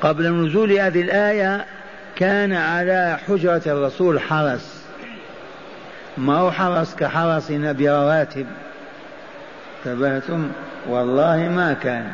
قبل 0.00 0.32
نزول 0.32 0.72
هذه 0.72 1.00
الآية 1.00 1.64
كان 2.16 2.52
على 2.52 3.18
حجرة 3.28 3.62
الرسول 3.66 4.20
حرس. 4.20 4.79
ما 6.20 6.36
هو 6.36 6.50
حرس 6.50 6.94
كحرسنا 6.94 7.72
برواتب 7.72 8.46
انتبهتم 9.86 10.48
والله 10.88 11.36
ما 11.36 11.76
كان. 11.82 12.12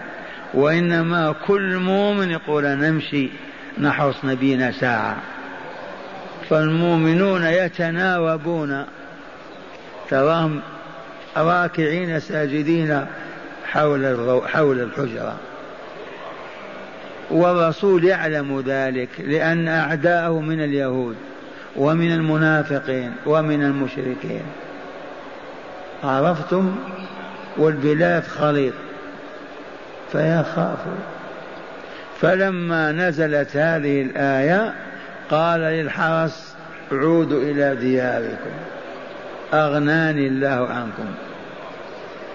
وإنما 0.54 1.34
كل 1.46 1.76
مؤمن 1.76 2.30
يقول 2.30 2.64
نمشي 2.64 3.28
نحرس 3.78 4.24
نبينا 4.24 4.72
ساعة. 4.72 5.16
فالمؤمنون 6.50 7.44
يتناوبون. 7.44 8.84
تراهم 10.10 10.60
راكعين 11.36 12.20
ساجدين 12.20 13.06
حول 13.66 14.40
حول 14.46 14.80
الحجرة. 14.80 15.36
والرسول 17.30 18.04
يعلم 18.04 18.60
ذلك 18.66 19.08
لأن 19.18 19.68
أعداءه 19.68 20.40
من 20.40 20.60
اليهود. 20.64 21.16
ومن 21.76 22.12
المنافقين 22.12 23.12
ومن 23.26 23.62
المشركين. 23.62 24.42
عرفتم؟ 26.04 26.76
والبلاد 27.56 28.22
خليط. 28.22 28.74
فيخافوا 30.12 30.98
فلما 32.20 32.92
نزلت 32.92 33.56
هذه 33.56 34.02
الآية 34.02 34.74
قال 35.30 35.60
للحرس 35.60 36.54
عودوا 36.92 37.42
إلى 37.42 37.76
دياركم. 37.76 38.50
أغناني 39.54 40.26
الله 40.26 40.68
عنكم. 40.68 41.25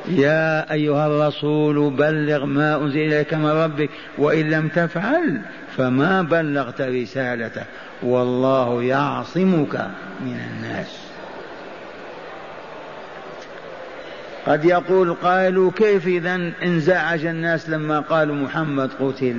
يا 0.07 0.73
أيها 0.73 1.07
الرسول 1.07 1.89
بلغ 1.89 2.45
ما 2.45 2.75
أنزل 2.75 2.99
إليك 2.99 3.33
من 3.33 3.49
ربك 3.49 3.89
وإن 4.17 4.49
لم 4.49 4.67
تفعل 4.67 5.41
فما 5.77 6.21
بلغت 6.21 6.81
رسالته 6.81 7.63
والله 8.03 8.83
يعصمك 8.83 9.75
من 10.21 10.39
الناس. 10.51 10.97
قد 14.47 14.65
يقول 14.65 15.13
قالوا 15.13 15.71
كيف 15.71 16.07
إذا 16.07 16.51
انزعج 16.63 17.25
الناس 17.25 17.69
لما 17.69 17.99
قالوا 17.99 18.35
محمد 18.35 18.89
قتل؟ 18.99 19.35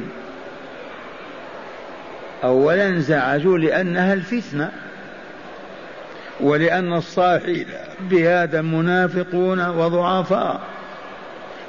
أولا 2.44 2.88
انزعجوا 2.88 3.58
لأنها 3.58 4.14
الفتنة. 4.14 4.70
ولأن 6.42 6.92
الصاحي 6.92 7.66
بهذا 8.00 8.62
منافقون 8.62 9.68
وضعفاء 9.68 10.60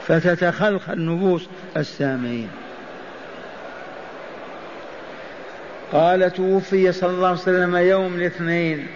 فتتخلخل 0.07 1.05
نفوس 1.05 1.47
السامعين. 1.77 2.49
قال 5.91 6.33
توفي 6.33 6.91
صلى 6.91 7.09
الله 7.09 7.27
عليه 7.27 7.37
وسلم 7.37 7.75
يوم 7.75 8.15
الاثنين 8.15 8.87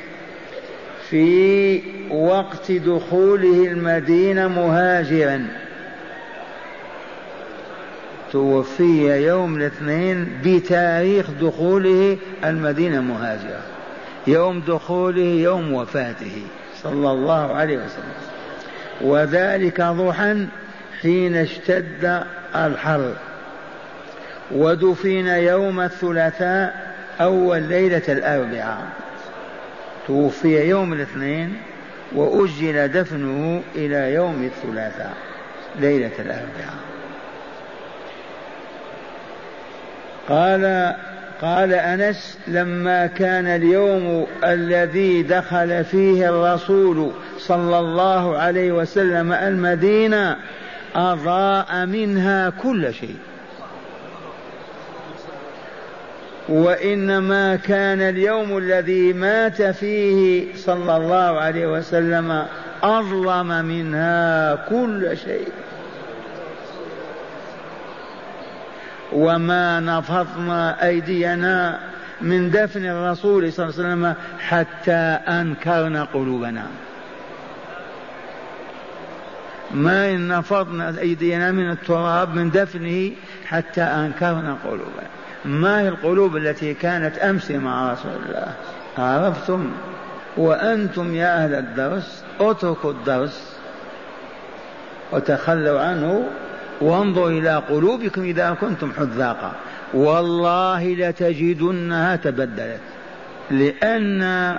في 1.09 1.81
وقت 2.11 2.71
دخوله 2.71 3.67
المدينة 3.71 4.47
مهاجرا. 4.47 5.47
توفي 8.31 9.25
يوم 9.27 9.55
الاثنين 9.55 10.27
بتاريخ 10.45 11.31
دخوله 11.41 12.17
المدينة 12.45 13.01
مهاجرا 13.01 13.76
يوم 14.27 14.59
دخوله 14.59 15.21
يوم 15.21 15.73
وفاته. 15.73 16.41
صلى 16.83 17.11
الله 17.11 17.55
عليه 17.55 17.77
وسلم. 17.77 18.13
وذلك 19.01 19.81
ضحى 19.81 20.47
حين 21.01 21.35
اشتد 21.35 22.23
الحر. 22.55 23.13
ودفن 24.51 25.27
يوم 25.27 25.79
الثلاثاء 25.79 26.95
أول 27.21 27.61
ليلة 27.61 28.01
الأربعاء. 28.09 28.87
توفي 30.07 30.69
يوم 30.69 30.93
الاثنين 30.93 31.57
وأجل 32.15 32.87
دفنه 32.87 33.61
إلى 33.75 34.13
يوم 34.13 34.43
الثلاثاء 34.43 35.13
ليلة 35.79 36.11
الأربعاء. 36.19 36.77
قال 40.29 40.95
قال 41.41 41.73
أنس 41.73 42.37
لما 42.47 43.07
كان 43.07 43.47
اليوم 43.47 44.27
الذي 44.43 45.23
دخل 45.23 45.83
فيه 45.83 46.29
الرسول 46.29 47.11
صلى 47.37 47.79
الله 47.79 48.37
عليه 48.37 48.71
وسلم 48.71 49.31
المدينة 49.31 50.37
أضاء 50.95 51.85
منها 51.85 52.49
كل 52.49 52.93
شيء. 52.93 53.15
وإنما 56.49 57.55
كان 57.55 58.01
اليوم 58.01 58.57
الذي 58.57 59.13
مات 59.13 59.61
فيه 59.61 60.45
صلى 60.55 60.97
الله 60.97 61.39
عليه 61.39 61.67
وسلم 61.67 62.45
أظلم 62.83 63.65
منها 63.65 64.55
كل 64.55 65.17
شيء. 65.17 65.47
وما 69.17 69.79
نفضنا 69.79 70.87
أيدينا 70.87 71.79
من 72.21 72.51
دفن 72.51 72.85
الرسول 72.85 73.53
صلى 73.53 73.65
الله 73.65 73.79
عليه 73.79 73.87
وسلم 73.87 74.13
حتى 74.39 75.19
أنكرنا 75.27 76.03
قلوبنا. 76.03 76.65
ما 79.71 80.09
إن 80.09 80.27
نفضنا 80.27 80.99
أيدينا 80.99 81.51
من 81.51 81.71
التراب 81.71 82.35
من 82.35 82.51
دفنه 82.51 83.11
حتى 83.45 83.81
أنكرنا 83.81 84.57
قلوبنا. 84.63 85.07
ما 85.45 85.81
هي 85.81 85.87
القلوب 85.87 86.37
التي 86.37 86.73
كانت 86.73 87.17
أمس 87.17 87.51
مع 87.51 87.93
رسول 87.93 88.11
الله؟ 88.25 88.53
عرفتم؟ 88.97 89.71
وأنتم 90.37 91.15
يا 91.15 91.43
أهل 91.43 91.53
الدرس 91.53 92.23
اتركوا 92.39 92.91
الدرس 92.91 93.57
وتخلوا 95.11 95.79
عنه 95.79 96.27
وانظر 96.81 97.27
إلى 97.27 97.55
قلوبكم 97.55 98.23
إذا 98.23 98.57
كنتم 98.61 98.91
حذاقا 98.97 99.51
والله 99.93 100.93
لتجدنها 100.93 102.15
تبدلت. 102.15 102.79
لأن 103.51 104.55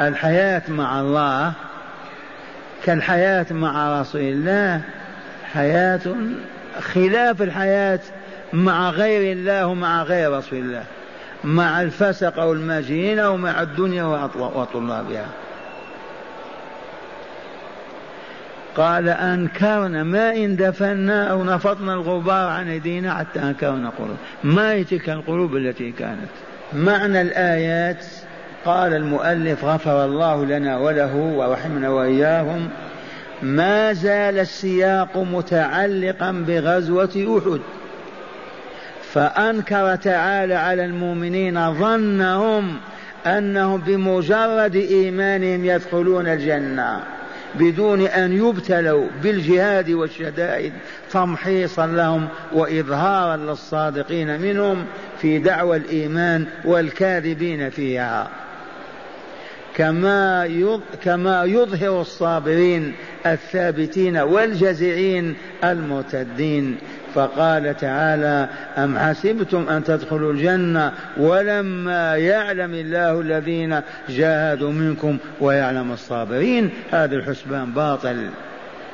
الحياة 0.00 0.62
مع 0.68 1.00
الله 1.00 1.52
كالحياة 2.84 3.46
مع 3.50 4.00
رسول 4.00 4.20
الله 4.20 4.80
حياة 5.52 6.00
خلاف 6.80 7.42
الحياة 7.42 8.00
مع 8.52 8.90
غير 8.90 9.32
الله 9.32 9.66
ومع 9.66 10.02
غير 10.02 10.38
رسول 10.38 10.58
الله 10.58 10.84
مع 11.44 11.82
الفسق 11.82 12.42
والماجين 12.42 13.20
ومع 13.20 13.62
الدنيا 13.62 14.04
وطلابها. 14.36 15.26
قال 18.76 19.08
أنكرنا 19.08 20.02
ما 20.02 20.36
إن 20.36 20.56
دفنا 20.56 21.30
أو 21.30 21.44
نفضنا 21.44 21.94
الغبار 21.94 22.48
عن 22.48 22.68
أيدينا 22.68 23.14
حتى 23.14 23.40
أنكرنا 23.40 23.90
قلوب. 23.98 24.16
ما 24.44 24.72
هي 24.72 24.84
تلك 24.84 25.10
القلوب 25.10 25.56
التي 25.56 25.92
كانت؟ 25.92 26.30
معنى 26.72 27.20
الآيات 27.20 28.04
قال 28.64 28.94
المؤلف 28.94 29.64
غفر 29.64 30.04
الله 30.04 30.44
لنا 30.44 30.78
وله 30.78 31.16
ورحمنا 31.16 31.88
وإياهم 31.88 32.68
ما 33.42 33.92
زال 33.92 34.38
السياق 34.38 35.16
متعلقا 35.16 36.32
بغزوة 36.32 37.38
أحد. 37.38 37.60
فأنكر 39.12 39.96
تعالى 39.96 40.54
على 40.54 40.84
المؤمنين 40.84 41.74
ظنهم 41.74 42.76
أنهم 43.26 43.80
بمجرد 43.80 44.76
إيمانهم 44.76 45.64
يدخلون 45.64 46.26
الجنة. 46.26 47.00
بدون 47.58 48.00
أن 48.06 48.32
يبتلوا 48.32 49.08
بالجهاد 49.22 49.90
والشدائد 49.90 50.72
تمحيصا 51.12 51.86
لهم 51.86 52.28
وإظهارا 52.52 53.36
للصادقين 53.36 54.40
منهم 54.40 54.84
في 55.20 55.38
دعوى 55.38 55.76
الإيمان 55.76 56.46
والكاذبين 56.64 57.70
فيها. 57.70 58.30
كما 59.74 60.46
كما 61.02 61.44
يظهر 61.44 62.00
الصابرين 62.00 62.92
الثابتين 63.26 64.16
والجزعين 64.16 65.36
المرتدين. 65.64 66.76
فقال 67.14 67.76
تعالى 67.76 68.48
أم 68.78 68.98
حسبتم 68.98 69.68
أن 69.68 69.84
تدخلوا 69.84 70.32
الجنة 70.32 70.92
ولما 71.16 72.16
يعلم 72.16 72.74
الله 72.74 73.20
الذين 73.20 73.80
جاهدوا 74.08 74.72
منكم 74.72 75.18
ويعلم 75.40 75.92
الصابرين؟ 75.92 76.70
هذا 76.90 77.16
الحسبان 77.16 77.70
باطل. 77.72 78.28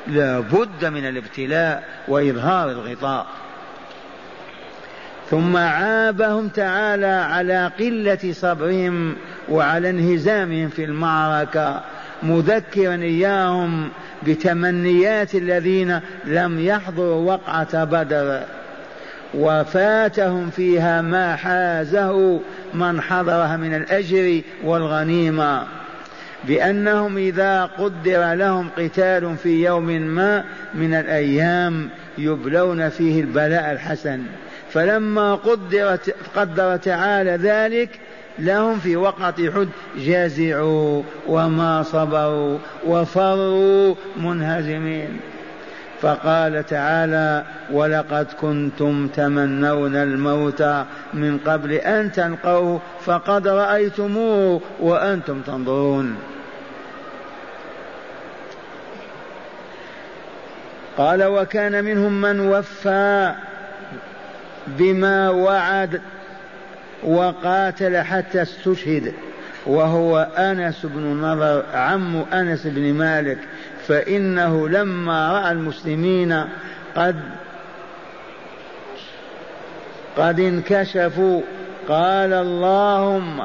لا 0.06 0.40
بد 0.40 0.84
من 0.84 1.08
الابتلاء 1.08 1.82
وإظهار 2.08 2.70
الغطاء. 2.70 3.26
ثم 5.30 5.56
عابهم 5.56 6.48
تعالى 6.48 7.06
على 7.06 7.70
قلة 7.78 8.32
صبرهم 8.32 9.16
وعلى 9.48 9.90
انهزامهم 9.90 10.68
في 10.68 10.84
المعركة. 10.84 11.80
مذكرا 12.22 12.94
إياهم 12.94 13.88
بتمنيات 14.26 15.34
الذين 15.34 16.00
لم 16.24 16.60
يحضروا 16.60 17.32
وقعة 17.32 17.84
بدر. 17.84 18.42
وفاتهم 19.34 20.50
فيها 20.50 21.02
ما 21.02 21.36
حازه 21.36 22.40
من 22.74 23.00
حضرها 23.00 23.56
من 23.56 23.74
الأجر 23.74 24.40
والغنيمة. 24.64 25.66
بأنهم 26.44 27.16
إذا 27.16 27.64
قدر 27.64 28.34
لهم 28.34 28.68
قتال 28.78 29.36
في 29.36 29.64
يوم 29.64 29.86
ما 29.86 30.44
من 30.74 30.94
الأيام 30.94 31.88
يبلون 32.18 32.88
فيه 32.88 33.20
البلاء 33.20 33.72
الحسن. 33.72 34.22
فلما 34.72 35.34
قدرت 35.34 36.14
قدر 36.36 36.76
تعالى 36.76 37.30
ذلك 37.30 38.00
لهم 38.40 38.78
في 38.78 38.96
وقعة 38.96 39.50
حد 39.50 39.68
جازعوا 39.96 41.02
وما 41.26 41.82
صبروا 41.82 42.58
وفروا 42.86 43.94
منهزمين. 44.16 45.20
فقال 46.02 46.66
تعالى 46.66 47.44
ولقد 47.72 48.26
كنتم 48.40 49.08
تمنون 49.08 49.96
الموت 49.96 50.62
من 51.14 51.38
قبل 51.38 51.72
أن 51.72 52.12
تلقوه 52.12 52.80
فقد 53.00 53.48
رأيتموه 53.48 54.60
وأنتم 54.80 55.40
تنظرون. 55.40 56.16
قال 60.98 61.24
وكان 61.24 61.84
منهم 61.84 62.20
من 62.20 62.40
وفى 62.40 63.34
بما 64.66 65.30
وعد 65.30 66.00
وقاتل 67.02 67.96
حتى 67.96 68.42
استشهد 68.42 69.12
وهو 69.66 70.28
أنس 70.38 70.86
بن 70.86 71.02
نضر 71.02 71.64
عم 71.74 72.24
أنس 72.32 72.66
بن 72.66 72.92
مالك. 72.94 73.38
فإنه 73.88 74.68
لما 74.68 75.32
رأى 75.32 75.52
المسلمين 75.52 76.44
قد 76.96 77.20
قد 80.16 80.40
انكشفوا 80.40 81.40
قال 81.88 82.32
اللهم 82.32 83.42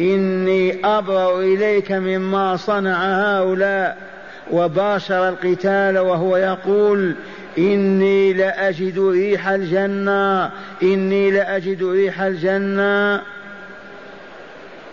إني 0.00 0.86
أبرأ 0.86 1.40
إليك 1.40 1.92
مما 1.92 2.56
صنع 2.56 3.04
هؤلاء. 3.04 4.06
وباشر 4.50 5.28
القتال 5.28 5.98
وهو 5.98 6.36
يقول 6.36 7.14
إني 7.58 8.32
لأجد 8.32 8.98
ريح 8.98 9.48
الجنة. 9.48 10.50
إني 10.82 11.30
لأجد 11.30 11.84
ريح 11.84 12.20
الجنة. 12.20 13.22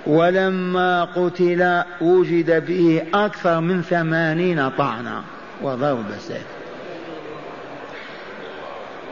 ولما 0.05 1.03
قتل 1.03 1.83
وجد 2.01 2.65
به 2.65 3.03
أكثر 3.13 3.59
من 3.59 3.81
ثمانين 3.81 4.69
طعنة 4.69 5.21
وضرب 5.61 6.05
سيف. 6.19 6.47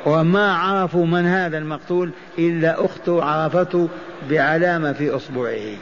وما 0.06 0.56
عرفوا 0.56 1.06
من 1.06 1.26
هذا 1.26 1.58
المقتول 1.58 2.12
إلا 2.40 2.86
أخته 2.86 3.24
عرفته 3.24 3.90
بعلامة 4.30 4.94
في 4.94 5.10
أصبعه. 5.10 5.78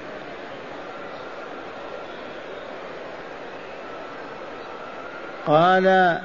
قال 5.47 6.17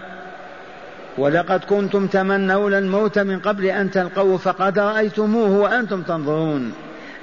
ولقد 1.18 1.64
كنتم 1.64 2.06
تمنون 2.06 2.74
الموت 2.74 3.18
من 3.18 3.38
قبل 3.38 3.64
أن 3.64 3.90
تلقوه 3.90 4.36
فقد 4.36 4.78
رأيتموه 4.78 5.50
وأنتم 5.50 6.02
تنظرون. 6.02 6.72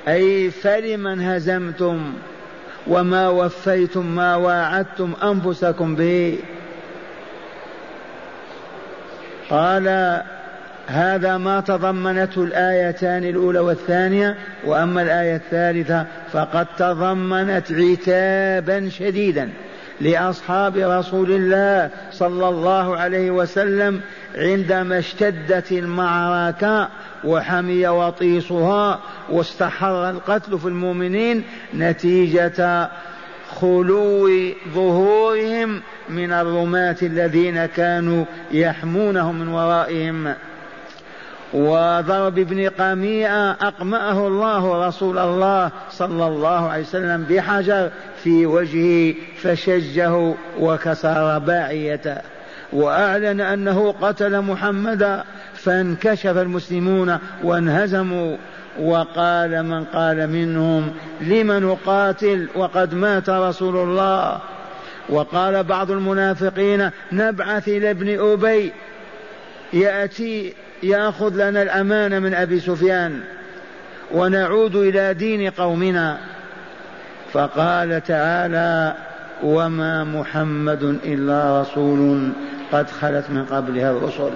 أي 0.07 0.51
فلمن 0.51 1.21
هزمتم 1.21 2.13
وما 2.87 3.27
وفيتم 3.27 4.15
ما 4.15 4.35
واعدتم 4.35 5.13
أنفسكم 5.23 5.95
به. 5.95 6.37
قال 9.49 10.21
هذا 10.87 11.37
ما 11.37 11.59
تضمنته 11.59 12.43
الآيتان 12.43 13.23
الأولى 13.23 13.59
والثانية 13.59 14.37
وأما 14.65 15.01
الآية 15.01 15.35
الثالثة 15.35 16.05
فقد 16.31 16.67
تضمنت 16.77 17.71
عتابا 17.71 18.89
شديدا. 18.89 19.49
لأصحاب 20.01 20.77
رسول 20.77 21.31
الله 21.31 21.89
صلى 22.11 22.49
الله 22.49 22.97
عليه 22.97 23.31
وسلم 23.31 24.01
عندما 24.35 24.99
اشتدت 24.99 25.71
المعركة 25.71 26.89
وحمي 27.23 27.87
وطيسها 27.87 28.99
واستحر 29.29 30.09
القتل 30.09 30.59
في 30.59 30.65
المؤمنين 30.65 31.43
نتيجة 31.73 32.89
خلو 33.61 34.29
ظهورهم 34.73 35.81
من 36.09 36.31
الرماة 36.31 36.97
الذين 37.01 37.65
كانوا 37.65 38.25
يحمونهم 38.51 39.39
من 39.39 39.47
ورائهم. 39.47 40.33
وضرب 41.53 42.39
ابن 42.39 42.69
قميئة 42.69 43.51
أقمأه 43.51 44.27
الله 44.27 44.87
رسول 44.87 45.17
الله 45.17 45.71
صلى 45.91 46.27
الله 46.27 46.69
عليه 46.69 46.83
وسلم 46.83 47.23
بحجر 47.29 47.89
في 48.23 48.45
وجهه 48.45 49.13
فشجه 49.37 50.33
وكسر 50.59 51.39
باعيته 51.39 52.17
وأعلن 52.73 53.41
أنه 53.41 53.91
قتل 54.01 54.41
محمدا 54.41 55.23
فانكشف 55.53 56.37
المسلمون 56.37 57.17
وانهزموا. 57.43 58.37
وقال 58.79 59.63
من 59.63 59.83
قال 59.83 60.29
منهم 60.29 60.91
لم 61.21 61.51
نقاتل 61.51 62.47
وقد 62.55 62.93
مات 62.93 63.29
رسول 63.29 63.75
الله. 63.75 64.39
وقال 65.09 65.63
بعض 65.63 65.91
المنافقين 65.91 66.89
نبعث 67.11 67.67
إلى 67.67 67.89
ابن 67.91 68.31
أبي. 68.31 68.71
يأتي 69.73 70.53
ياخذ 70.83 71.49
لنا 71.49 71.61
الامانه 71.61 72.19
من 72.19 72.33
ابي 72.33 72.59
سفيان 72.59 73.19
ونعود 74.11 74.75
إلى 74.75 75.13
دين 75.13 75.49
قومنا 75.49 76.17
فقال 77.33 78.03
تعالى 78.03 78.95
وما 79.43 80.03
محمد 80.03 80.83
الا 80.83 81.61
رسول 81.61 82.29
قد 82.71 82.89
خلت 82.89 83.29
من 83.29 83.45
قبلها 83.45 83.91
الرسل 83.91 84.31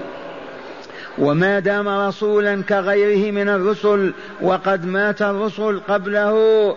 وما 1.18 1.60
دام 1.60 1.88
رسولا 1.88 2.64
كغيره 2.70 3.32
من 3.32 3.50
الرسل 3.50 4.14
وقد 4.42 4.86
مات 4.86 5.22
الرسل 5.22 5.80
قبله 5.80 6.76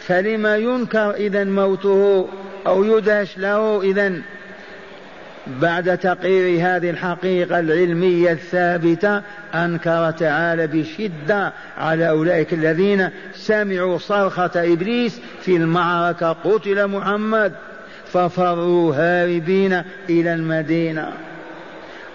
فلما 0.00 0.56
ينكر 0.56 1.10
اذا 1.10 1.44
موته 1.44 2.28
أو 2.66 2.84
يدهش 2.84 3.38
له 3.38 3.82
اذا 3.82 4.12
بعد 5.46 5.98
تقرير 5.98 6.66
هذه 6.66 6.90
الحقيقة 6.90 7.58
العلمية 7.58 8.32
الثابتة 8.32 9.22
أنكر 9.54 10.10
تعالى 10.10 10.66
بشدة 10.66 11.52
على 11.78 12.08
أولئك 12.08 12.52
الذين 12.52 13.10
سمعوا 13.34 13.98
صرخة 13.98 14.50
إبليس 14.56 15.20
في 15.40 15.56
المعركة. 15.56 16.32
قتل 16.32 16.86
محمد. 16.86 17.52
ففروا 18.12 18.94
هاربين 18.94 19.82
إلى 20.10 20.34
المدينة. 20.34 21.12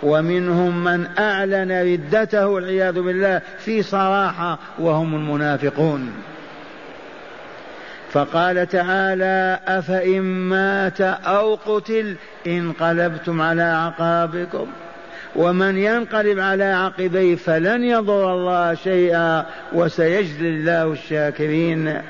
ومنهم 0.03 0.83
من 0.83 1.07
أعلن 1.19 1.71
ردته 1.71 2.47
والعياذ 2.47 3.01
بالله 3.01 3.41
في 3.59 3.83
صراحة 3.83 4.59
وهم 4.79 5.15
المنافقون. 5.15 6.11
فقال 8.11 8.67
تعالى 8.67 9.59
أفإن 9.67 10.21
مات 10.21 11.01
أو 11.01 11.55
قتل 11.55 12.15
انقلبتم 12.47 13.41
على 13.41 13.63
عقابكم 13.63 14.67
ومن 15.35 15.77
ينقلب 15.77 16.39
على 16.39 16.63
عقبيه 16.63 17.35
فلن 17.35 17.83
يضر 17.83 18.33
الله 18.33 18.73
شيئا 18.73 19.45
وسيجزي 19.73 20.49
الله 20.49 20.91
الشاكرين. 20.91 22.01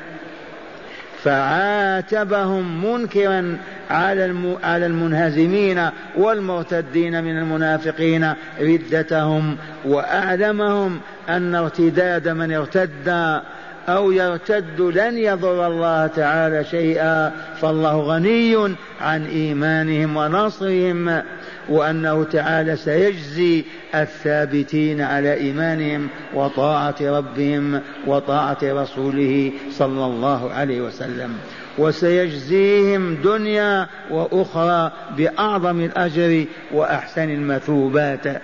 فعاتبهم 1.23 2.85
منكرا 2.85 3.57
على 3.89 4.55
على 4.63 4.85
المنهزمين 4.85 5.89
والمرتدين 6.17 7.23
من 7.23 7.37
المنافقين 7.37 8.33
ردتهم 8.59 9.57
وأعلمهم 9.85 10.99
أن 11.29 11.55
ارتداد 11.55 12.27
من 12.27 12.51
ارتد 12.51 13.41
أو 13.89 14.11
يرتد 14.11 14.81
لن 14.81 15.17
يضر 15.17 15.67
الله 15.67 16.07
تعالى 16.07 16.63
شيئا 16.63 17.31
فالله 17.61 17.97
غني 17.99 18.75
عن 19.01 19.25
إيمانهم 19.25 20.17
ونصرهم 20.17 21.21
وأنه 21.69 22.23
تعالى 22.23 22.75
سيجزي 22.75 23.63
الثابتين 23.95 25.01
على 25.01 25.33
إيمانهم 25.33 26.07
وطاعة 26.33 26.95
ربهم 27.01 27.81
وطاعة 28.07 28.57
رسوله 28.63 29.51
صلى 29.71 30.05
الله 30.05 30.51
عليه 30.53 30.81
وسلم. 30.81 31.33
وسيجزيهم 31.77 33.15
دنيا 33.15 33.87
وأخرى 34.11 34.91
بأعظم 35.17 35.81
الأجر 35.81 36.45
وأحسن 36.73 37.29
المثوبات. 37.29 38.41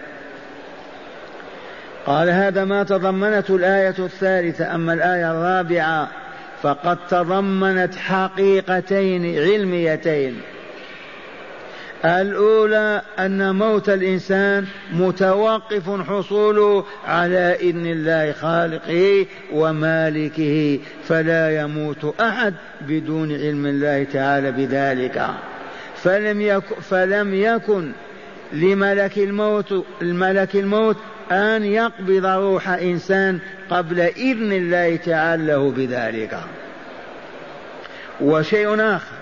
قال 2.06 2.30
هذا 2.30 2.66
ما 2.66 2.84
تضمنته 2.84 3.56
الآية 3.56 3.96
الثالثة 4.00 4.76
أما 4.76 4.94
الآية 4.94 5.32
الرابعة 5.32 6.10
فقد 6.62 6.98
تضمنت 7.10 7.96
حقيقتين 7.96 9.40
علميتين. 9.40 10.42
الأولى 12.06 13.02
أن 13.20 13.56
موت 13.56 13.90
الإنسان 13.90 14.66
متوقف 14.94 16.10
حصوله 16.10 16.86
على 17.08 17.56
إذن 17.62 17.86
الله 17.86 18.32
خالقه 18.32 19.26
ومالكه 19.54 20.80
فلا 21.04 21.62
يموت 21.62 22.22
أحد 22.22 22.54
بدون 22.82 23.32
علم 23.32 23.66
الله 23.66 24.04
تعالى 24.04 24.52
بذلك. 24.52 25.28
فلم 25.96 26.42
يكن, 26.42 26.76
فلم 26.76 27.34
يكن 27.34 27.92
لملك 28.54 29.18
الموت 29.18 29.86
الملك 30.02 30.56
الموت 30.56 30.98
أن 31.32 31.64
يقبض 31.64 32.26
روح 32.26 32.70
إنسان 32.70 33.40
قبل 33.70 34.00
إذن 34.00 34.52
الله 34.52 34.96
تعالى 34.96 35.46
له 35.46 35.72
بذلك. 35.72 36.40
وشيء 38.22 38.82
آخر 38.82 39.16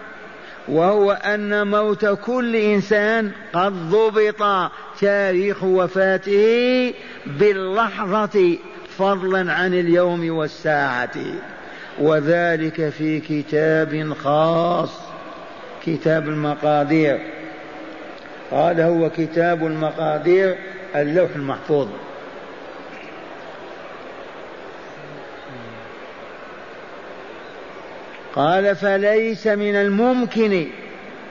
وهو 0.68 1.12
أن 1.12 1.68
موت 1.68 2.06
كل 2.06 2.56
إنسان 2.56 3.32
قد 3.54 3.74
ضبط 3.90 4.72
تاريخ 5.02 5.64
وفاته 5.64 6.94
باللحظة 7.26 8.58
فضلا 8.98 9.54
عن 9.54 9.74
اليوم 9.74 10.30
والساعة. 10.30 11.16
وذلك 12.00 12.90
في 12.90 13.20
كتاب 13.20 14.14
خاص 14.14 15.00
كتاب 15.86 16.28
المقادير. 16.28 17.20
قال 18.52 18.82
هو 18.82 19.10
كتاب 19.10 19.66
المقادير. 19.68 20.56
اللوح 20.96 21.30
المحفوظ. 21.36 21.88
قال 28.36 28.76
فليس 28.76 29.48
من 29.48 29.76
الممكن 29.76 30.66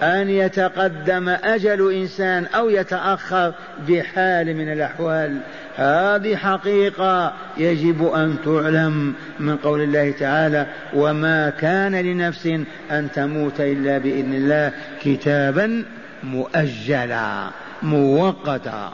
أن 0.03 0.29
يتقدم 0.29 1.29
أجل 1.29 1.93
إنسان 1.93 2.47
أو 2.47 2.69
يتأخر 2.69 3.55
بحال 3.89 4.57
من 4.57 4.73
الأحوال. 4.73 5.41
هذه 5.77 6.37
حقيقة 6.37 7.33
يجب 7.57 8.13
أن 8.13 8.37
تعلم 8.45 9.15
من 9.41 9.57
قول 9.57 9.81
الله 9.81 10.11
تعالى 10.11 10.67
وما 10.95 11.51
كان 11.51 11.95
لنفس 11.95 12.47
أن 12.91 13.09
تموت 13.15 13.61
إلا 13.61 13.99
بإذن 13.99 14.35
الله 14.35 14.73
كتابا 15.03 15.85
مؤجلا 16.23 17.51
موقتا 17.83 18.93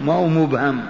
ما 0.00 0.20
مبهم. 0.20 0.80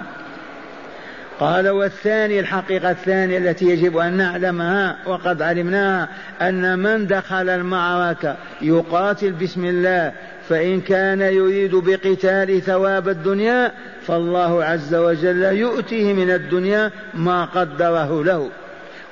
قال 1.39 1.69
والثاني 1.69 2.39
الحقيقة 2.39 2.91
الثانية 2.91 3.37
التي 3.37 3.65
يجب 3.65 3.97
أن 3.97 4.17
نعلمها 4.17 4.97
وقد 5.05 5.41
علمناها 5.41 6.09
أن 6.41 6.79
من 6.79 7.07
دخل 7.07 7.49
المعركة 7.49 8.35
يقاتل 8.61 9.31
بسم 9.31 9.65
الله 9.65 10.11
فإن 10.49 10.81
كان 10.81 11.21
يريد 11.21 11.75
بقتال 11.75 12.61
ثواب 12.61 13.09
الدنيا 13.09 13.71
فالله 14.07 14.63
عز 14.63 14.95
وجل 14.95 15.43
يؤتيه 15.43 16.13
من 16.13 16.31
الدنيا 16.31 16.91
ما 17.13 17.45
قدره 17.45 18.23
له 18.23 18.49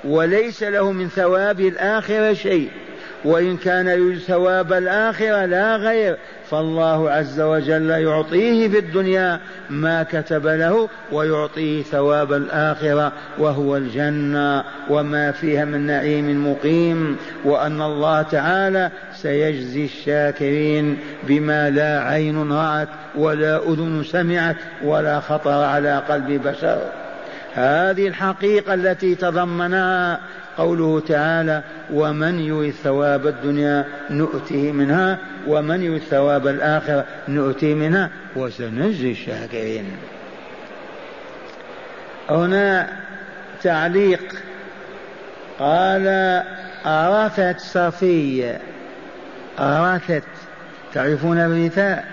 وليس 0.03 0.63
له 0.63 0.91
من 0.91 1.07
ثواب 1.07 1.59
الآخرة 1.59 2.33
شيء. 2.33 2.69
وإن 3.25 3.58
كان 3.58 3.88
يريد 3.88 4.19
ثواب 4.19 4.73
الآخرة 4.73 5.45
لا 5.45 5.75
غير 5.75 6.17
فالله 6.49 7.12
عز 7.12 7.41
وجل 7.41 7.89
يعطيه 7.89 8.67
في 8.67 8.79
الدنيا 8.79 9.39
ما 9.69 10.03
كتب 10.03 10.47
له 10.47 10.89
ويعطيه 11.12 11.84
ثواب 11.84 12.34
الآخرة 12.34 13.12
وهو 13.38 13.77
الجنة 13.77 14.63
وما 14.89 15.32
فيها 15.32 15.65
من 15.65 15.86
نعيم 15.86 16.51
مقيم 16.51 17.17
وأن 17.45 17.82
الله 17.82 18.21
تعالى 18.21 18.91
سيجزي 19.13 19.86
الشاكرين 19.86 20.97
بما 21.23 21.69
لا 21.69 22.03
عين 22.03 22.51
رأت 22.51 22.88
ولا 23.15 23.58
أذن 23.58 24.03
سمعت 24.03 24.55
ولا 24.84 25.19
خطر 25.19 25.63
على 25.63 26.03
قلب 26.10 26.47
بشر. 26.47 26.82
هذه 27.53 28.08
الحقيقة 28.08 28.73
التي 28.73 29.15
تضمنها 29.15 30.19
قوله 30.60 31.00
تعالى 31.00 31.63
ومن 31.93 32.39
يريد 32.39 32.74
ثواب 32.74 33.28
الدنيا 33.28 33.86
نؤته 34.10 34.72
منها 34.72 35.17
ومن 35.48 35.84
يريد 35.84 36.02
ثواب 36.02 36.48
الآخرة 36.48 37.06
نؤتيه 37.28 37.76
منها 37.76 38.10
وسنجزي 38.36 39.12
الشاكرين. 39.12 39.86
هنا 42.30 42.88
تعليق. 43.63 44.36
قال 45.60 46.08
أرثت 46.86 47.60
صفية. 47.60 48.60
أرثت 49.60 50.24
تعرفون 50.93 51.38
الرثاء؟ 51.38 52.06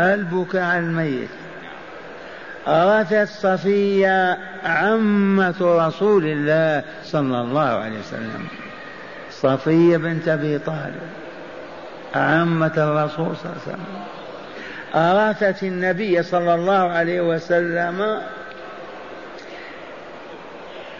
البكاء 0.00 0.62
على 0.62 0.78
الميت. 0.78 1.28
أرثت 2.66 3.28
صفية 3.28 4.38
عمة 4.64 5.54
رسول 5.60 6.24
الله 6.26 6.84
صلى 7.04 7.40
الله 7.40 7.60
عليه 7.60 7.98
وسلم. 7.98 8.46
صفية 9.30 9.96
بنت 9.96 10.28
أبي 10.28 10.58
طالب 10.58 11.00
عمة 12.14 12.72
الرسول 12.76 13.36
صلى 13.36 13.52
الله 13.52 13.62
عليه 13.66 13.76
وسلم. 13.76 13.86
أرثت 14.94 15.62
النبي 15.62 16.22
صلى 16.22 16.54
الله 16.54 16.90
عليه 16.90 17.20
وسلم 17.20 18.20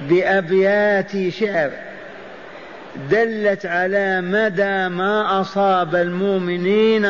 بأبيات 0.00 1.28
شعر 1.28 1.70
دلت 3.10 3.66
على 3.66 4.20
مدى 4.20 4.88
ما 4.88 5.40
أصاب 5.40 5.94
المؤمنين 5.94 7.06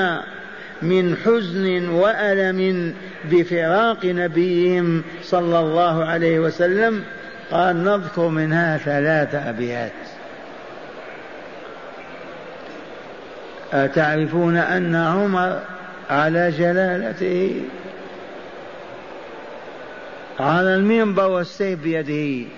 من 0.82 1.16
حزن 1.16 1.88
وألم 1.88 2.94
بفراق 3.24 4.04
نبيهم 4.04 5.02
صلى 5.22 5.60
الله 5.60 6.04
عليه 6.04 6.38
وسلم. 6.40 7.04
قال 7.50 7.84
نذكر 7.84 8.28
منها 8.28 8.78
ثلاث 8.78 9.34
أبيات. 9.34 9.92
أتعرفون 13.72 14.56
أن 14.56 14.94
عمر 14.94 15.60
على 16.10 16.50
جلالته؟ 16.58 17.62
على 20.40 20.74
المنبر 20.74 21.26
والسيف 21.26 21.82
بيده. 21.82 22.48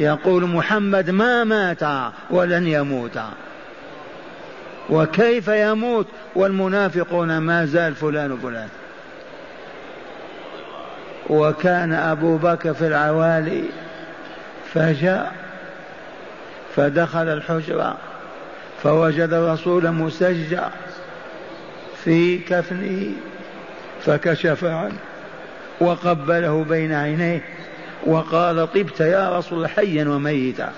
يقول 0.00 0.46
محمد 0.46 1.10
ما 1.10 1.44
مات 1.44 2.12
ولن 2.30 2.66
يموت. 2.66 3.18
وكيف 4.90 5.48
يموت 5.48 6.06
والمنافقون 6.34 7.38
ما 7.38 7.64
زال 7.64 7.94
فلان 7.94 8.32
وفلان. 8.32 8.68
وكان 11.30 11.92
أبو 11.92 12.36
بكر 12.36 12.74
في 12.74 12.86
العوالي 12.86 13.62
فجاء 14.72 15.32
فدخل 16.76 17.28
الحجرة 17.28 17.96
فوجد 18.82 19.32
الرسول 19.32 19.90
مسجع 19.90 20.68
في 22.04 22.38
كفنه 22.38 23.12
فكشف 24.04 24.64
عنه 24.64 24.98
وقبله 25.80 26.64
بين 26.68 26.92
عينيه 26.92 27.42
وقال 28.06 28.72
طبت 28.72 29.00
يا 29.00 29.38
رسول 29.38 29.68
حيا 29.68 30.08
وميتا. 30.08 30.72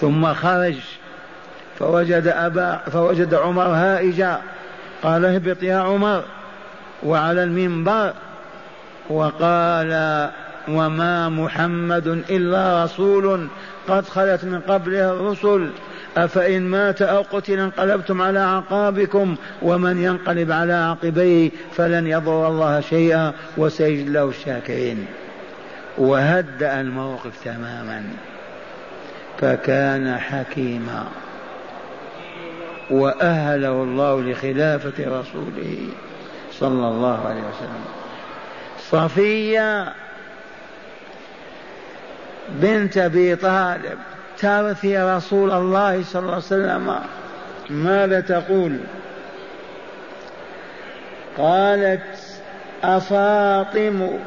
ثم 0.00 0.34
خرج 0.34 0.76
فوجد 1.78 2.26
أبا 2.26 2.76
فوجد 2.76 3.34
عمر 3.34 3.62
هائجا. 3.62 4.40
قال 5.02 5.24
اهبط 5.24 5.62
يا 5.62 5.76
عمر. 5.76 6.22
وعلى 7.02 7.44
المنبر. 7.44 8.12
وقال 9.10 10.30
وما 10.68 11.28
محمد 11.28 12.06
إلا 12.06 12.84
رسول 12.84 13.48
قد 13.88 14.04
خلت 14.04 14.44
من 14.44 14.60
قبله 14.60 15.12
الرسل. 15.12 15.70
أفإن 16.16 16.62
مات 16.62 17.02
أو 17.02 17.24
قتل 17.32 17.58
انقلبتم 17.58 18.22
على 18.22 18.38
أعقابكم 18.38 19.36
ومن 19.62 20.02
ينقلب 20.02 20.52
على 20.52 20.72
عقبيه 20.72 21.50
فلن 21.76 22.06
يضر 22.06 22.48
الله 22.48 22.80
شيئا 22.80 23.32
وسيجد 23.56 24.08
له 24.08 24.28
الشاكرين. 24.28 25.06
وهدأ 25.98 26.80
الموقف 26.80 27.44
تماما. 27.44 28.02
فكان 29.38 30.18
حكيما. 30.18 31.04
وأهله 32.90 33.82
الله 33.82 34.20
لخلافة 34.20 35.20
رسوله 35.20 35.88
صلى 36.52 36.88
الله 36.88 37.26
عليه 37.26 37.40
وسلم. 37.40 37.84
صفية 38.90 39.92
بنت 42.48 42.98
أبي 42.98 43.36
طالب 43.36 43.98
ترثي 44.38 44.98
رسول 44.98 45.50
الله 45.50 46.02
صلى 46.02 46.20
الله 46.20 46.32
عليه 46.32 46.42
وسلم 46.42 46.94
ماذا 47.70 48.20
تقول؟ 48.20 48.78
قالت 51.38 52.38
أفاطم 52.84 54.18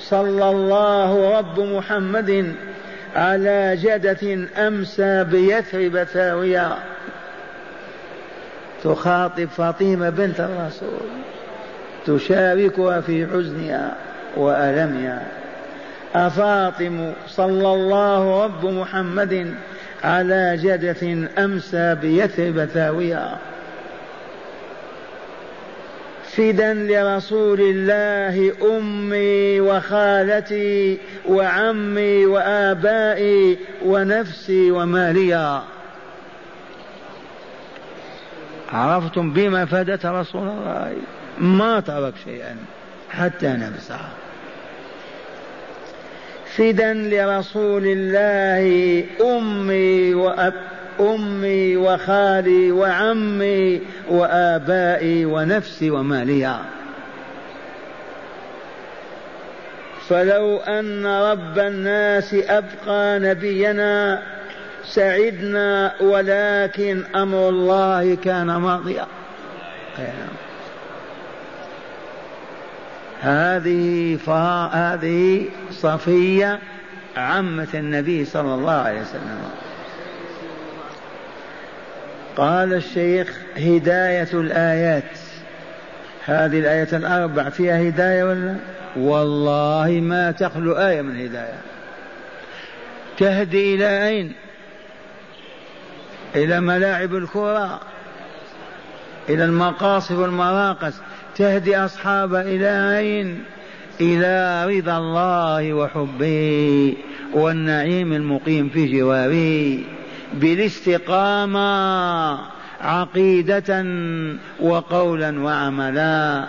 صلى 0.00 0.50
الله 0.50 1.38
رب 1.38 1.60
محمد 1.60 2.54
على 3.16 3.76
جدة 3.76 4.48
أمسى 4.66 5.24
بيثرب 5.24 6.04
ثاوية 6.04 6.78
تخاطب 8.84 9.48
فاطمة 9.56 10.10
بنت 10.10 10.40
الرسول 10.40 11.08
تشاركها 12.06 13.00
في 13.00 13.26
حزنها 13.26 13.96
وألمها. 14.36 15.26
أفاطم 16.14 17.12
صلى 17.28 17.72
الله 17.72 18.44
رب 18.44 18.64
محمد 18.64 19.54
على 20.04 20.56
جدة 20.62 21.28
أمسى 21.44 21.94
بيثرب 21.94 22.64
ثاوية 22.64 23.36
فدا 26.38 26.74
لرسول 26.74 27.60
الله 27.60 28.52
أمي 28.76 29.60
وخالتي 29.60 30.98
وعمي 31.28 32.26
وآبائي 32.26 33.58
ونفسي 33.84 34.70
وماليا 34.70 35.62
عرفتم 38.72 39.32
بما 39.32 39.64
فدت 39.64 40.06
رسول 40.06 40.48
الله؟ 40.48 40.96
ما 41.38 41.80
ترك 41.80 42.14
شيئا 42.24 42.56
حتى 43.10 43.48
نفسه. 43.48 44.00
فدا 46.56 46.94
لرسول 46.94 47.82
الله 47.86 49.04
أمي 49.20 50.14
وأب 50.14 50.54
أمي 51.00 51.76
وخالي 51.76 52.72
وعمي 52.72 53.80
وآبائي 54.08 55.24
ونفسي 55.24 55.90
وماليا. 55.90 56.58
فلو 60.08 60.56
أن 60.56 61.06
رب 61.06 61.58
الناس 61.58 62.34
أبقى 62.34 63.18
نبينا 63.18 64.22
سعدنا 64.88 65.94
ولكن 66.00 67.02
أمر 67.14 67.48
الله 67.48 68.14
كان 68.14 68.46
ماضيا. 68.46 69.06
هذه 73.20 74.16
فا 74.26 74.70
هذه 74.72 75.44
صفية 75.70 76.58
عمة 77.16 77.68
النبي 77.74 78.24
صلى 78.24 78.54
الله 78.54 78.72
عليه 78.72 79.00
وسلم. 79.00 79.50
قال 82.36 82.74
الشيخ 82.74 83.38
هداية 83.56 84.28
الآيات. 84.34 85.18
هذه 86.24 86.58
الآية 86.58 86.88
الأربع 86.92 87.48
فيها 87.48 87.88
هداية 87.88 88.24
ولا؟ 88.24 88.56
والله 88.96 90.00
ما 90.02 90.30
تخلو 90.30 90.72
آية 90.72 91.02
من 91.02 91.20
هداية. 91.20 91.58
تهدي 93.18 93.74
إلى 93.74 94.08
أين؟ 94.08 94.32
إلى 96.36 96.60
ملاعب 96.60 97.14
الكرة 97.14 97.80
إلى 99.28 99.44
المقاصد 99.44 100.14
والمراقص 100.14 100.94
تهدي 101.36 101.76
أصحاب 101.76 102.34
إلى 102.34 102.98
أين 102.98 103.44
إلى 104.00 104.64
رضا 104.66 104.98
الله 104.98 105.72
وحبه 105.72 106.96
والنعيم 107.32 108.12
المقيم 108.12 108.68
في 108.68 108.98
جواره. 108.98 109.78
بالاستقامة 110.34 111.68
عقيدة 112.80 113.84
وقولا 114.60 115.40
وعملا. 115.40 116.44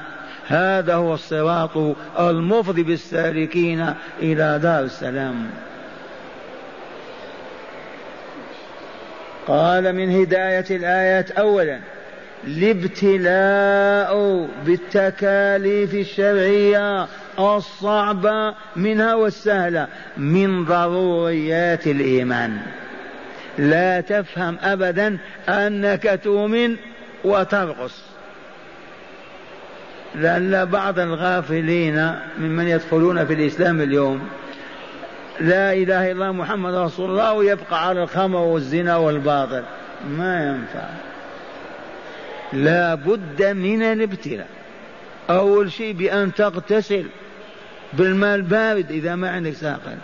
هذا 0.47 0.95
هو 0.95 1.13
الصراط 1.13 1.95
المفضي 2.19 2.84
بالسالكين 2.84 3.93
إلى 4.21 4.59
دار 4.63 4.84
السلام. 4.84 5.49
قال 9.49 9.95
من 9.95 10.21
هداية 10.21 10.65
الآيات 10.71 11.31
أولا 11.31 11.79
الابتلاء 12.47 14.13
بالتكاليف 14.65 15.93
الشرعية 15.93 17.07
الصعبة 17.39 18.55
منها 18.75 19.15
والسهلة 19.15 19.87
من 20.17 20.65
ضروريات 20.65 21.87
الإيمان. 21.87 22.57
لا 23.57 24.01
تفهم 24.01 24.57
أبدا 24.61 25.17
أنك 25.49 26.19
تؤمن 26.23 26.75
وترقص. 27.23 28.01
لأن 30.15 30.65
بعض 30.65 30.99
الغافلين 30.99 32.15
ممن 32.39 32.67
يدخلون 32.67 33.25
في 33.25 33.33
الإسلام 33.33 33.81
اليوم 33.81 34.29
لا 35.41 35.73
إله 35.73 36.11
إلا 36.11 36.11
الله 36.11 36.31
محمد 36.31 36.73
رسول 36.73 37.09
الله 37.09 37.33
ويبقى 37.33 37.87
على 37.87 38.03
الخمر 38.03 38.39
والزنا 38.39 38.97
والباطل. 38.97 39.63
ما 40.09 40.47
ينفع. 40.47 40.89
لا 42.53 42.95
بد 42.95 43.43
من 43.43 43.83
الابتلاء. 43.83 44.47
أول 45.29 45.71
شيء 45.71 45.93
بأن 45.93 46.33
تغتسل 46.33 47.05
بالماء 47.93 48.35
البارد 48.35 48.91
إذا 48.91 49.15
ما 49.15 49.29
عندك 49.29 49.53
ساقل. 49.53 49.97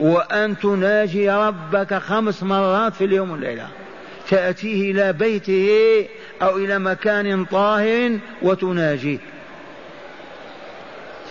وأن 0.00 0.58
تناجي 0.58 1.30
ربك 1.30 1.94
خمس 1.94 2.42
مرات 2.42 2.94
في 2.94 3.04
اليوم 3.04 3.30
والليلة. 3.30 3.68
تأتيه 4.28 4.92
إلى 4.92 5.12
بيته 5.12 6.06
أو 6.42 6.56
إلى 6.56 6.78
مكان 6.78 7.44
طاهر 7.44 8.18
وتناجيه. 8.42 9.18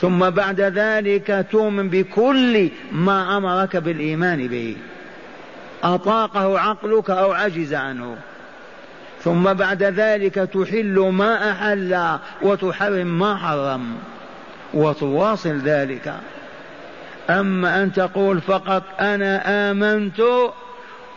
ثم 0.02 0.30
بعد 0.30 0.62
ذلك 0.62 1.46
تؤمن 1.52 1.90
بكل 1.90 2.70
ما 2.92 3.38
أمرك 3.38 3.78
بالإيمان 3.78 4.48
به. 4.48 4.78
أطاقه 5.84 6.60
عقلك 6.60 7.10
أو 7.10 7.32
عجز 7.32 7.74
عنه. 7.74 8.18
ثم 9.24 9.54
بعد 9.54 9.84
ذلك 9.84 10.36
تحل 10.36 11.00
ما 11.00 11.52
أحل 11.52 12.18
وتحرم 12.42 13.20
ما 13.20 13.36
حرم. 13.36 13.96
وتواصل 14.74 15.58
ذلك. 15.58 16.14
أما 17.30 17.84
أن 17.84 17.94
تقول 17.94 18.42
فقط 18.42 18.84
أنا 19.00 19.72
آمنت 19.72 20.22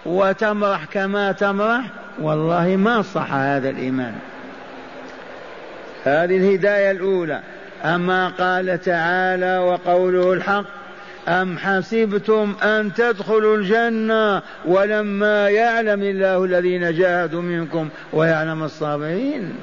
وتمرح 0.07 0.85
كما 0.85 1.33
تمرح 1.33 1.85
والله 2.21 2.77
ما 2.77 3.03
صح 3.03 3.33
هذا 3.33 3.71
الإيمان. 3.71 4.15
هذه 6.05 6.37
الهداية 6.37 6.91
الأولى. 6.91 7.41
أما 7.85 8.29
قال 8.29 8.81
تعالى 8.81 9.59
وقوله 9.59 10.33
الحق 10.33 10.65
أم 11.29 11.59
حسبتم 11.59 12.55
أن 12.63 12.95
تدخلوا 12.95 13.57
الجنة 13.57 14.43
ولما 14.65 15.49
يعلم 15.51 16.03
الله 16.03 16.45
الذين 16.45 16.93
جاهدوا 16.93 17.43
منكم 17.43 17.89
ويعلم 18.13 18.63
الصابرين؟ 18.63 19.55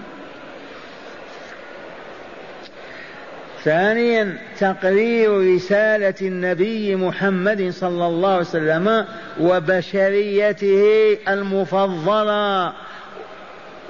ثانيا 3.63 4.37
تقرير 4.59 5.55
رسالة 5.55 6.15
النبي 6.21 6.95
محمد 6.95 7.69
صلى 7.69 8.07
الله 8.07 8.29
عليه 8.29 8.41
وسلم 8.41 9.05
وبشريته 9.39 11.17
المفضلة 11.27 12.73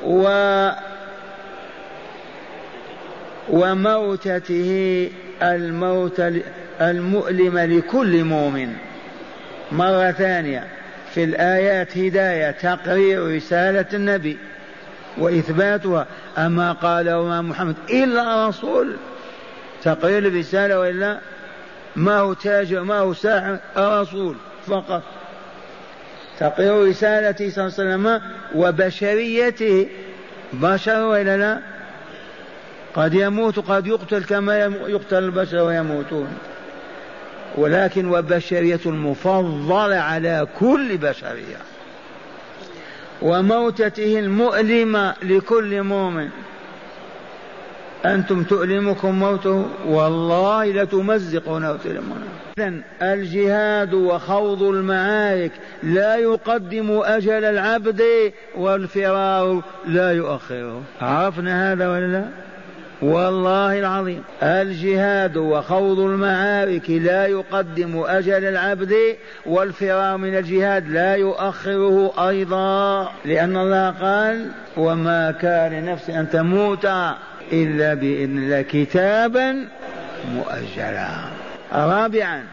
و 0.06 0.28
وموتته 3.50 5.10
الموت 5.42 6.22
المؤلمة 6.82 7.66
لكل 7.66 8.24
مؤمن. 8.24 8.74
مرة 9.72 10.12
ثانية 10.12 10.68
في 11.14 11.24
الآيات 11.24 11.98
هداية 11.98 12.52
تقرير 12.52 13.36
رسالة 13.36 13.86
النبي 13.94 14.38
وإثباتها. 15.18 16.06
أما 16.38 16.72
قال 16.72 17.14
وما 17.14 17.42
محمد 17.42 17.76
إلا 17.89 18.48
رسول. 18.48 18.96
تقرير 19.84 20.28
الرسالة 20.28 20.80
وإلا 20.80 21.20
ما 21.96 22.18
هو 22.18 22.34
تاجر 22.34 22.84
ما 22.84 23.00
هو 23.00 23.14
ساحر 23.14 23.58
رسول 23.78 24.36
فقط. 24.68 25.04
تقرير 26.39 26.89
رسالته 26.89 27.50
صلى 27.50 27.66
الله 27.66 27.74
عليه 27.80 27.96
وسلم 27.96 28.22
وبشريته. 28.56 29.88
بشر 30.54 31.02
وإلا 31.02 31.38
لا؟ 31.38 31.70
قد 32.96 33.14
يموت 33.14 33.60
قد 33.60 33.88
يقتل 33.88 34.24
كما 34.24 34.60
يقتل 34.88 35.24
البشر 35.24 35.58
ويموتون. 35.58 36.28
ولكن 37.58 38.08
وبشرية 38.08 38.80
المفضلة 38.86 39.96
على 39.96 40.48
كل 40.60 40.98
بشرية. 40.98 41.58
وموتته 43.22 44.20
المؤلمة 44.20 45.14
لكل 45.24 45.84
مؤمن. 45.84 46.30
أنتم 48.06 48.44
تؤلمكم 48.44 49.20
موته؟ 49.20 49.66
والله 49.86 50.66
لتمزقون 50.66 51.70
وتلمون 51.70 52.24
إذا 52.58 52.74
الجهاد 53.02 53.94
وخوض 53.94 54.64
المعارك 54.64 55.52
لا 55.84 56.16
يقدم 56.16 57.02
أجل 57.04 57.44
العبد 57.44 58.02
والفرار 58.56 59.62
لا 59.88 60.12
يؤخره. 60.12 60.82
عرفنا 61.02 61.72
هذا 61.72 61.89
ولا 61.89 62.08
لا؟ 62.08 62.26
والله 63.02 63.80
العظيم. 63.80 64.24
الجهاد 64.43 65.38
وخوض 65.38 65.99
المعارك 65.99 66.89
لا 66.89 67.26
يقدم 67.26 68.04
أجل 68.04 68.45
العبد 68.45 68.95
والفرار 69.45 70.18
من 70.18 70.38
الجهاد 70.38 70.89
لا 70.89 71.16
يؤخره 71.16 72.14
أيضا. 72.30 73.12
لأن 73.26 73.58
الله 73.58 73.89
قال 73.89 74.52
وما 74.78 75.32
كان 75.32 75.74
لنفس 75.74 76.10
أن 76.10 76.30
تموت 76.30 76.86
إلا 77.54 77.93
بإذن 77.93 78.38
الله 78.38 78.62
كتابا 78.62 79.68
مؤجلا. 80.36 81.10
رابعا 81.74 82.43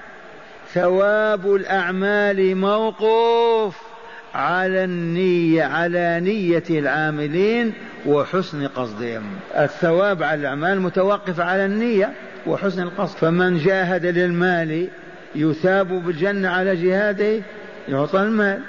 ثواب 0.75 1.55
الأعمال 1.55 2.57
موقوف. 2.57 3.88
على 4.35 4.85
النية 4.85 5.65
على 5.65 6.21
نية 6.21 6.65
العاملين 6.71 7.73
وحسن 8.07 8.67
قصدهم. 8.67 9.23
الثواب 9.57 10.23
على 10.23 10.41
الأعمال 10.41 10.81
متوقف 10.81 11.41
على 11.41 11.65
النية 11.65 12.13
وحسن 12.47 12.83
القصد. 12.83 13.17
فمن 13.17 13.59
جاهد 13.59 14.07
للمال 14.07 14.89
يثاب 15.35 15.89
بالجنة 16.05 16.49
على 16.49 16.77
جهاده 16.77 17.41
يعطى 17.89 18.23
المال. 18.23 18.61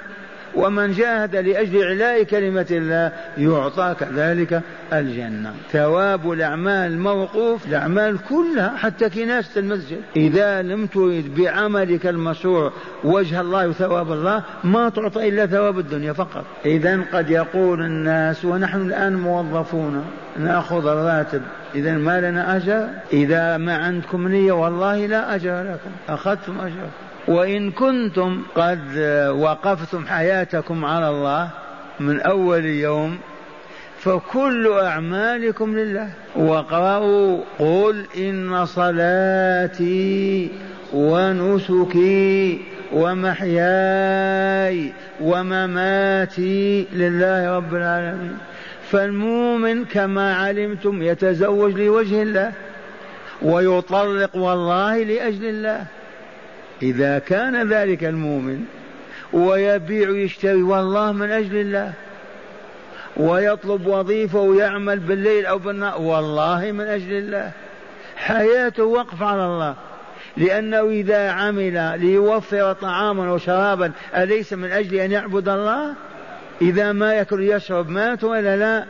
ومن 0.54 0.92
جاهد 0.92 1.36
لأجل 1.36 1.82
إعلاء 1.82 2.22
كلمة 2.22 2.66
الله 2.70 3.12
يعطى 3.38 3.94
كذلك 4.00 4.62
الجنة. 4.92 5.54
ثواب 5.72 6.32
الأعمال 6.32 6.98
موقوف 6.98 7.66
الأعمال 7.66 8.18
كلها 8.28 8.76
حتى 8.76 9.10
كناسة 9.10 9.60
المسجد. 9.60 10.00
إذا 10.16 10.62
لم 10.62 10.86
تريد 10.86 11.34
بعملك 11.34 12.06
المشروع 12.06 12.72
وجه 13.04 13.40
الله 13.40 13.68
وثواب 13.68 14.12
الله 14.12 14.42
ما 14.64 14.88
تعطى 14.88 15.28
إلا 15.28 15.46
ثواب 15.46 15.78
الدنيا 15.78 16.12
فقط. 16.12 16.44
إذا 16.66 17.00
قد 17.12 17.30
يقول 17.30 17.82
الناس 17.82 18.44
ونحن 18.44 18.80
الآن 18.80 19.16
موظفون 19.16 20.04
نأخذ 20.38 20.86
الراتب. 20.86 21.42
إذا 21.74 21.92
ما 21.92 22.20
لنا 22.20 22.56
أجر؟ 22.56 22.88
إذا 23.12 23.56
ما 23.56 23.76
عندكم 23.76 24.28
نية 24.28 24.52
والله 24.52 25.06
لا 25.06 25.34
أجر 25.34 25.62
لكم. 25.62 25.90
أخذتم 26.14 26.60
أجر 26.60 26.88
وإن 27.30 27.70
كنتم 27.70 28.42
قد 28.54 28.98
وقفتم 29.30 30.06
حياتكم 30.06 30.84
على 30.84 31.08
الله 31.08 31.48
من 32.00 32.20
أول 32.20 32.64
يوم 32.64 33.18
فكل 33.98 34.72
أعمالكم 34.82 35.76
لله. 35.76 36.08
واقرأوا 36.36 37.40
قل 37.58 38.06
إن 38.18 38.66
صلاتي 38.66 40.50
ونسكي 40.92 42.60
ومحياي 42.92 44.92
ومماتي 45.20 46.86
لله 46.92 47.56
رب 47.56 47.74
العالمين. 47.74 48.38
فالمؤمن 48.90 49.84
كما 49.84 50.34
علمتم 50.34 51.02
يتزوج 51.02 51.80
لوجه 51.80 52.22
الله 52.22 52.52
ويطلق 53.42 54.36
والله 54.36 55.02
لأجل 55.02 55.44
الله. 55.44 55.84
إذا 56.82 57.18
كان 57.18 57.68
ذلك 57.68 58.04
المؤمن 58.04 58.64
ويبيع 59.32 60.10
ويشتري 60.10 60.62
والله 60.62 61.12
من 61.12 61.30
أجل 61.30 61.56
الله. 61.56 61.92
ويطلب 63.16 63.86
وظيفة 63.86 64.40
ويعمل 64.40 64.98
بالليل 64.98 65.46
أو 65.46 65.58
بالنهار 65.58 66.00
والله 66.00 66.72
من 66.72 66.84
أجل 66.84 67.12
الله. 67.12 67.50
حياته 68.16 68.84
وقف 68.84 69.22
على 69.22 69.46
الله. 69.46 69.74
لأنه 70.36 70.88
إذا 70.88 71.30
عمل 71.30 72.00
ليوفر 72.00 72.72
طعاما 72.72 73.32
وشرابا 73.32 73.92
أليس 74.16 74.52
من 74.52 74.72
أجل 74.72 74.94
أن 74.94 75.12
يعبد 75.12 75.48
الله؟ 75.48 75.94
إذا 76.62 76.92
ما 76.92 77.14
يأكل 77.14 77.42
يشرب 77.42 77.88
مات 77.88 78.24
ولا 78.24 78.56
لا؟ 78.56 78.84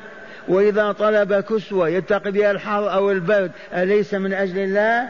وإذا 0.48 0.92
طلب 0.92 1.34
كسوة 1.34 1.88
يتقي 1.88 2.30
بها 2.30 2.50
الحر 2.50 2.92
أو 2.92 3.10
البرد 3.10 3.50
أليس 3.74 4.14
من 4.14 4.32
أجل 4.32 4.58
الله؟ 4.58 5.08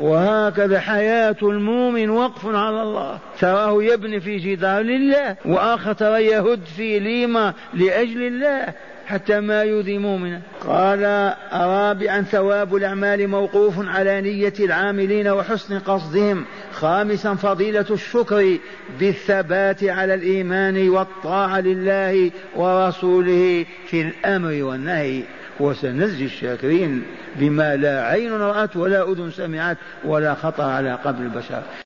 وهكذا 0.00 0.80
حياة 0.80 1.36
المؤمن 1.42 2.10
وقف 2.10 2.46
على 2.46 2.82
الله 2.82 3.18
تراه 3.40 3.82
يبني 3.82 4.20
في 4.20 4.36
جدار 4.36 4.82
لله 4.82 5.36
وآخر 5.44 5.92
ترى 5.92 6.26
يهد 6.26 6.60
في 6.76 6.98
ليمة 6.98 7.54
لأجل 7.74 8.22
الله 8.22 8.74
حتى 9.06 9.40
ما 9.40 9.62
يؤذي 9.62 9.98
مؤمنا. 9.98 10.40
قال 10.66 11.32
رابعا 11.52 12.22
ثواب 12.22 12.76
الأعمال 12.76 13.28
موقوف 13.28 13.88
على 13.88 14.20
نية 14.20 14.52
العاملين 14.60 15.28
وحسن 15.28 15.78
قصدهم. 15.78 16.44
خامسا 16.72 17.34
فضيلة 17.34 17.86
الشكر 17.90 18.58
بالثبات 19.00 19.84
على 19.84 20.14
الإيمان 20.14 20.88
والطاعة 20.88 21.60
لله 21.60 22.30
ورسوله 22.56 23.66
في 23.86 24.02
الأمر 24.02 24.62
والنهي. 24.62 25.22
وسنجزي 25.60 26.24
الشاكرين 26.24 27.02
بما 27.36 27.76
لا 27.76 28.06
عين 28.06 28.32
رأت 28.32 28.76
ولا 28.76 29.12
أذن 29.12 29.30
سمعت 29.30 29.76
ولا 30.04 30.34
خطر 30.34 30.64
على 30.64 30.94
قلب 30.94 31.20
البشر. 31.20 31.62